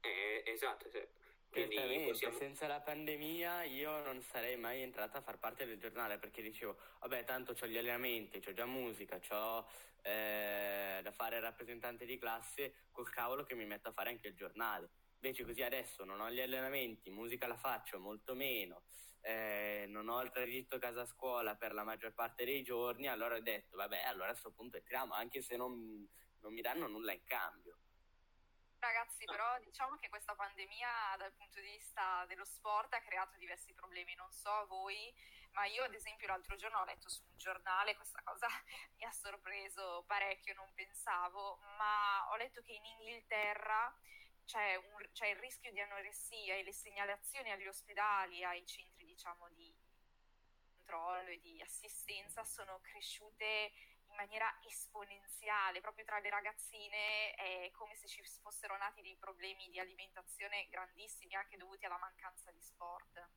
Eh, 0.00 0.42
esatto, 0.46 0.88
Certamente, 1.54 2.10
possiamo... 2.10 2.36
senza 2.36 2.66
la 2.66 2.80
pandemia 2.80 3.62
io 3.62 4.02
non 4.02 4.20
sarei 4.22 4.56
mai 4.56 4.82
entrata 4.82 5.18
a 5.18 5.22
far 5.22 5.38
parte 5.38 5.64
del 5.66 5.78
giornale 5.78 6.18
perché 6.18 6.42
dicevo, 6.42 6.76
vabbè, 7.00 7.24
tanto 7.24 7.54
ho 7.58 7.66
gli 7.66 7.78
allenamenti, 7.78 8.42
ho 8.46 8.52
già 8.52 8.66
musica, 8.66 9.20
ho 9.30 9.66
eh, 10.02 11.00
da 11.02 11.12
fare 11.12 11.40
rappresentante 11.40 12.04
di 12.04 12.18
classe, 12.18 12.88
col 12.90 13.08
cavolo 13.08 13.44
che 13.44 13.54
mi 13.54 13.66
metto 13.66 13.88
a 13.88 13.92
fare 13.92 14.10
anche 14.10 14.28
il 14.28 14.34
giornale. 14.34 14.90
Invece 15.20 15.44
così 15.44 15.62
adesso 15.62 16.04
non 16.04 16.20
ho 16.20 16.30
gli 16.30 16.40
allenamenti, 16.40 17.08
musica 17.10 17.46
la 17.46 17.56
faccio 17.56 17.98
molto 17.98 18.34
meno, 18.34 18.82
eh, 19.22 19.86
non 19.88 20.08
ho 20.08 20.20
il 20.22 20.30
tragitto 20.30 20.78
casa-scuola 20.78 21.54
per 21.54 21.72
la 21.72 21.84
maggior 21.84 22.12
parte 22.12 22.44
dei 22.44 22.62
giorni, 22.62 23.08
allora 23.08 23.36
ho 23.36 23.40
detto, 23.40 23.76
vabbè, 23.76 24.02
allora 24.02 24.26
a 24.26 24.30
questo 24.32 24.52
punto 24.52 24.76
entriamo, 24.76 25.14
anche 25.14 25.40
se 25.40 25.56
non, 25.56 26.06
non 26.40 26.52
mi 26.52 26.60
danno 26.60 26.88
nulla 26.88 27.12
in 27.12 27.24
cambio. 27.24 27.78
Ragazzi, 28.84 29.24
però 29.24 29.58
diciamo 29.60 29.96
che 29.96 30.10
questa 30.10 30.34
pandemia 30.34 31.16
dal 31.16 31.32
punto 31.32 31.58
di 31.58 31.70
vista 31.70 32.22
dello 32.26 32.44
sport 32.44 32.92
ha 32.92 33.00
creato 33.00 33.34
diversi 33.38 33.72
problemi, 33.72 34.14
non 34.14 34.30
so 34.30 34.66
voi, 34.66 35.10
ma 35.52 35.64
io 35.64 35.84
ad 35.84 35.94
esempio 35.94 36.26
l'altro 36.26 36.54
giorno 36.56 36.80
ho 36.80 36.84
letto 36.84 37.08
su 37.08 37.22
un 37.24 37.34
giornale, 37.38 37.96
questa 37.96 38.20
cosa 38.22 38.46
mi 39.00 39.04
ha 39.04 39.10
sorpreso 39.10 40.04
parecchio, 40.06 40.52
non 40.52 40.70
pensavo, 40.74 41.60
ma 41.78 42.28
ho 42.30 42.36
letto 42.36 42.60
che 42.60 42.72
in 42.72 42.84
Inghilterra 42.84 43.90
c'è, 44.44 44.76
un, 44.76 45.08
c'è 45.12 45.28
il 45.28 45.36
rischio 45.36 45.72
di 45.72 45.80
anoressia 45.80 46.54
e 46.54 46.62
le 46.62 46.74
segnalazioni 46.74 47.50
agli 47.50 47.66
ospedali, 47.66 48.44
ai 48.44 48.66
centri 48.66 49.06
diciamo 49.06 49.48
di 49.48 49.74
controllo 50.84 51.30
e 51.30 51.40
di 51.40 51.58
assistenza 51.62 52.44
sono 52.44 52.78
cresciute 52.82 53.72
in 54.14 54.16
maniera 54.16 54.46
esponenziale, 54.64 55.80
proprio 55.80 56.04
tra 56.04 56.20
le 56.20 56.30
ragazzine 56.30 57.34
è 57.34 57.70
come 57.72 57.96
se 57.96 58.06
ci 58.06 58.22
fossero 58.40 58.76
nati 58.76 59.02
dei 59.02 59.16
problemi 59.18 59.68
di 59.70 59.80
alimentazione 59.80 60.68
grandissimi 60.70 61.34
anche 61.34 61.56
dovuti 61.56 61.84
alla 61.84 61.98
mancanza 61.98 62.52
di 62.52 62.62
sport. 62.62 63.28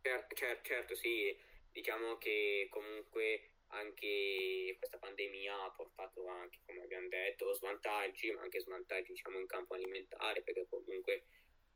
Certo, 0.00 0.34
cer- 0.34 0.62
certo 0.62 0.94
sì, 0.94 1.38
diciamo 1.70 2.16
che 2.16 2.68
comunque 2.70 3.50
anche 3.68 4.76
questa 4.78 4.96
pandemia 4.96 5.64
ha 5.64 5.70
portato 5.70 6.26
anche, 6.26 6.60
come 6.64 6.82
abbiamo 6.82 7.08
detto, 7.08 7.52
svantaggi, 7.52 8.30
ma 8.30 8.40
anche 8.40 8.60
svantaggi 8.60 9.12
diciamo 9.12 9.38
in 9.38 9.46
campo 9.46 9.74
alimentare, 9.74 10.40
perché 10.40 10.66
comunque 10.70 11.26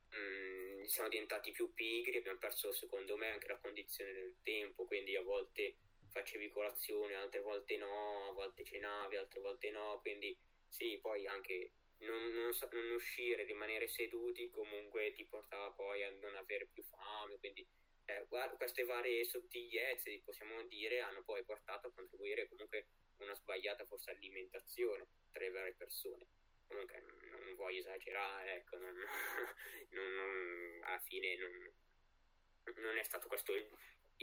mh, 0.09 0.16
mm, 0.16 0.83
siamo 0.85 1.11
diventati 1.11 1.51
più 1.51 1.75
pigri, 1.75 2.16
abbiamo 2.16 2.38
perso 2.38 2.73
secondo 2.73 3.18
me 3.18 3.33
anche 3.33 3.49
la 3.49 3.59
condizione 3.59 4.12
del 4.12 4.37
tempo, 4.42 4.87
quindi 4.87 5.16
a 5.16 5.23
volte 5.23 5.77
facevi 6.12 6.51
colazione, 6.51 7.14
altre 7.14 7.40
volte 7.40 7.77
no, 7.77 8.29
a 8.29 8.33
volte 8.33 8.64
cenavi, 8.64 9.16
altre 9.16 9.40
volte 9.40 9.70
no, 9.70 9.98
quindi 10.01 10.37
sì, 10.68 10.98
poi 11.01 11.27
anche 11.27 11.72
non, 11.98 12.33
non, 12.33 12.53
non, 12.70 12.90
uscire, 12.94 13.44
rimanere 13.44 13.88
seduti 13.88 14.51
comunque 14.51 15.12
ti 15.12 15.25
portava 15.25 15.70
poi 15.70 16.05
a 16.05 16.11
non 16.11 16.37
avere 16.37 16.66
più 16.66 16.83
fame, 16.83 17.38
quindi 17.38 17.66
eh, 18.07 18.27
guarda, 18.29 18.57
queste 18.57 18.85
varie 18.85 19.25
sottigliezze, 19.25 20.20
possiamo 20.25 20.62
dire, 20.64 21.01
hanno 21.01 21.22
poi 21.22 21.42
portato 21.44 21.88
a 21.88 21.92
contribuire 21.92 22.48
comunque 22.48 22.87
una 23.18 23.35
sbagliata 23.35 23.87
forse 23.87 24.11
alimentazione 24.11 25.07
tra 25.31 25.42
le 25.42 25.51
varie 25.51 25.75
persone. 25.75 26.27
Comunque 26.66 27.01
non 27.31 27.55
voglio 27.55 27.79
esagerare, 27.79 28.57
ecco, 28.57 28.77
non, 28.79 28.94
alla 30.83 30.98
fine 30.98 31.37
non, 31.37 32.96
è 32.96 33.03
stato 33.03 33.29
questo 33.29 33.55
il, 33.55 33.68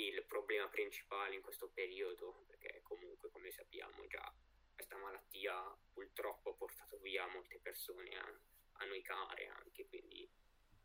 il 0.07 0.23
problema 0.25 0.67
principale 0.67 1.35
in 1.35 1.41
questo 1.41 1.69
periodo, 1.69 2.43
perché 2.47 2.81
comunque 2.83 3.29
come 3.29 3.51
sappiamo 3.51 4.05
già 4.07 4.33
questa 4.73 4.97
malattia 4.97 5.77
purtroppo 5.91 6.51
ha 6.51 6.55
portato 6.55 6.97
via 6.99 7.27
molte 7.27 7.59
persone 7.59 8.15
a, 8.17 8.39
a 8.73 8.85
noi 8.85 9.01
care 9.01 9.47
anche, 9.47 9.85
quindi... 9.87 10.29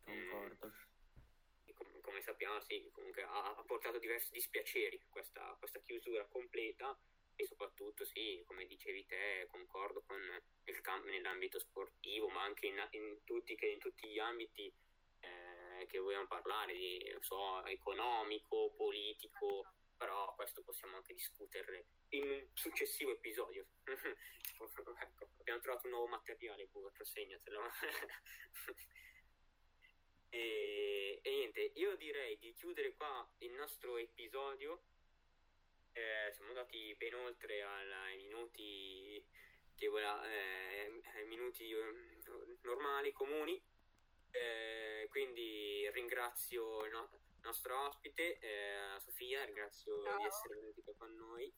Concordo. 0.02 0.66
Mh, 0.66 1.72
com- 1.72 2.00
come 2.00 2.20
sappiamo 2.20 2.60
sì, 2.60 2.88
comunque 2.92 3.22
ha, 3.22 3.54
ha 3.56 3.62
portato 3.64 3.98
diversi 3.98 4.32
dispiaceri 4.32 5.00
questa, 5.08 5.56
questa, 5.58 5.80
chiusura 5.80 6.24
completa 6.26 6.98
e 7.36 7.46
soprattutto 7.46 8.04
sì, 8.04 8.42
come 8.44 8.66
dicevi 8.66 9.06
te, 9.06 9.46
concordo 9.50 10.02
con 10.02 10.20
il 10.64 10.80
campo 10.80 11.08
nell'ambito 11.08 11.58
sportivo, 11.58 12.28
ma 12.28 12.42
anche 12.42 12.66
in, 12.66 12.86
in, 12.90 13.24
tutti, 13.24 13.56
in 13.60 13.78
tutti 13.78 14.08
gli 14.08 14.18
ambiti 14.18 14.72
eh, 15.78 15.86
che 15.86 15.98
vogliamo 15.98 16.26
parlare, 16.26 16.74
di, 16.74 17.16
so, 17.20 17.64
economico, 17.66 18.72
politico, 18.76 19.66
però 19.96 20.34
questo 20.34 20.62
possiamo 20.62 20.96
anche 20.96 21.14
discuterne 21.14 21.86
in 22.10 22.28
un 22.28 22.46
successivo 22.52 23.12
episodio. 23.12 23.66
ecco, 23.86 25.28
abbiamo 25.38 25.60
trovato 25.60 25.86
un 25.86 25.92
nuovo 25.92 26.08
materiale, 26.08 26.66
Burro, 26.66 26.92
segnatelo. 27.04 27.60
e, 30.30 31.20
e, 31.22 31.30
niente, 31.30 31.72
io 31.74 31.96
direi 31.96 32.36
di 32.38 32.52
chiudere 32.54 32.94
qua 32.94 33.28
il 33.38 33.52
nostro 33.52 33.96
episodio. 33.96 34.82
Eh, 35.92 36.32
siamo 36.32 36.50
andati 36.50 36.94
ben 36.96 37.14
oltre 37.14 37.62
ai 37.62 38.16
minuti, 38.16 39.24
che 39.76 39.86
eh, 39.86 41.24
minuti 41.26 41.70
eh, 41.70 42.16
normali, 42.62 43.12
comuni. 43.12 43.62
Eh, 44.34 45.06
quindi 45.10 45.88
ringrazio 45.92 46.86
no, 46.88 47.08
il 47.12 47.40
nostro 47.42 47.86
ospite, 47.86 48.38
eh, 48.40 48.98
Sofia, 48.98 49.44
ringrazio 49.44 50.02
Ciao. 50.02 50.16
di 50.16 50.24
essere 50.24 50.54
venuta 50.56 50.92
con 50.96 51.14
noi 51.14 51.54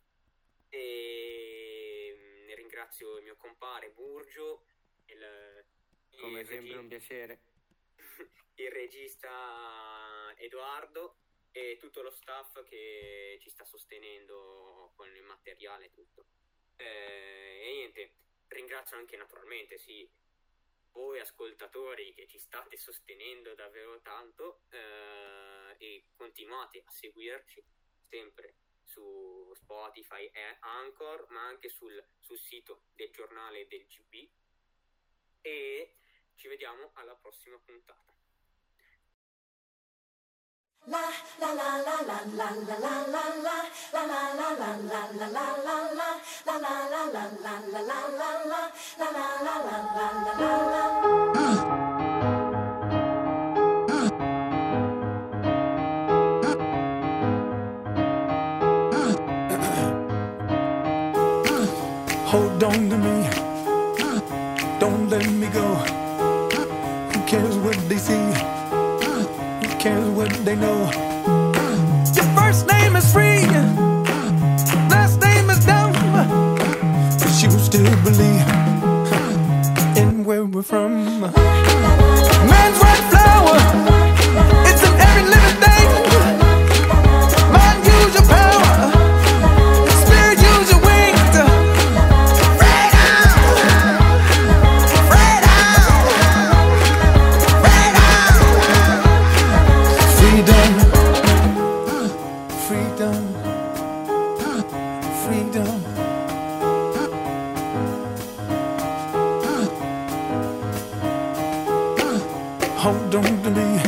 e 0.69 2.15
mm, 2.15 2.55
ringrazio 2.55 3.17
il 3.17 3.23
mio 3.23 3.37
compare 3.37 3.93
Burgio, 3.93 4.67
il, 5.07 5.67
come 6.21 6.41
il 6.41 6.47
sempre 6.47 6.67
regi- 6.67 6.79
un 6.79 6.89
piacere, 6.89 7.43
il 8.57 8.71
regista 8.71 10.35
Edoardo 10.37 11.17
e 11.53 11.79
tutto 11.81 12.03
lo 12.03 12.11
staff 12.11 12.63
che 12.65 13.39
ci 13.41 13.49
sta 13.49 13.65
sostenendo 13.65 14.93
con 14.97 15.09
il 15.17 15.23
materiale 15.23 15.87
e 15.87 15.91
tutto. 15.93 16.27
Eh, 16.77 17.63
e 17.63 17.73
niente, 17.73 18.17
ringrazio 18.49 18.99
anche 18.99 19.17
naturalmente, 19.17 19.79
sì, 19.79 20.07
voi 20.97 21.21
ascoltatori 21.21 22.15
che 22.15 22.27
ci 22.27 22.39
state 22.39 22.79
sostenendo 22.79 23.55
davvero 23.55 24.01
tanto 24.01 24.63
eh, 24.71 25.77
e 25.77 26.05
continuate 26.17 26.83
a 26.85 26.91
seguirci 26.91 27.63
sempre 28.09 28.55
su 28.83 29.53
Spotify 29.55 30.25
e 30.33 30.57
Anchor, 30.61 31.27
ma 31.29 31.43
anche 31.43 31.69
sul, 31.69 32.03
sul 32.19 32.39
sito 32.39 32.85
del 32.95 33.11
giornale 33.11 33.67
del 33.67 33.87
GB 33.87 34.31
e 35.43 35.99
ci 36.35 36.49
vediamo 36.49 36.93
alla 36.95 37.15
prossima 37.15 37.59
puntata. 37.59 38.06
Hold 62.27 62.63
on 62.63 62.91
to 62.91 62.99
me, 62.99 63.29
don't 64.79 65.09
let 65.11 65.29
me 65.31 65.49
go. 65.49 65.67
Who 67.11 67.27
cares 67.27 67.57
what 67.57 67.77
they 67.89 67.97
see? 67.99 68.66
Cares 69.87 70.09
what 70.19 70.31
they 70.45 70.57
know. 70.57 70.79
Your 72.17 72.29
first 72.39 72.67
name 72.67 72.97
is 72.97 73.07
free, 73.13 73.47
last 74.95 75.21
name 75.21 75.49
is 75.49 75.65
dumb. 75.65 75.93
But 77.21 77.35
you 77.43 77.51
still 77.69 77.97
believe 78.09 78.49
in 79.97 80.25
where 80.25 80.45
we're 80.45 80.63
from. 80.63 81.21
Man's 82.51 82.79
right 82.83 83.16
Hold 112.87 113.17
on 113.17 113.25
to 113.43 113.51
me, 113.51 113.81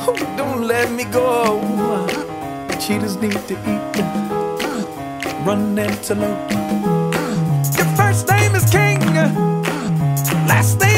oh, 0.00 0.16
don't 0.34 0.66
let 0.66 0.90
me 0.90 1.04
go. 1.04 1.60
Cheetahs 2.80 3.16
need 3.16 3.36
to 3.48 3.54
eat, 3.72 3.96
run 5.44 5.78
antelope. 5.78 6.50
Your 7.76 7.88
first 7.94 8.28
name 8.28 8.54
is 8.54 8.64
King, 8.70 8.98
last 10.48 10.80
name 10.80 10.91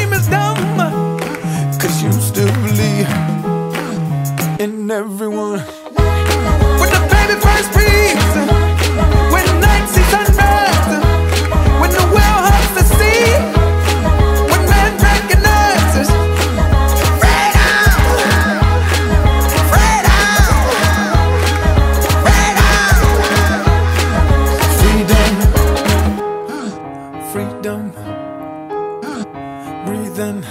breathing. 29.85 30.41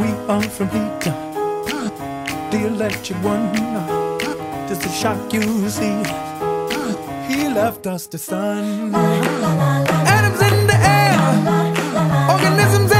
We 0.00 0.08
are 0.32 0.42
from 0.56 0.68
heat, 0.70 1.04
the 2.50 2.66
electric 2.66 3.18
one. 3.22 3.52
Just 4.68 4.86
a 4.86 4.88
shock 4.88 5.32
you 5.32 5.68
see. 5.68 6.02
He 7.28 7.48
left 7.48 7.86
us 7.86 8.06
the 8.06 8.18
sun. 8.18 8.94
Atoms 8.94 10.40
in 10.48 10.66
the 10.66 10.78
air, 10.98 11.14
organisms 12.30 12.92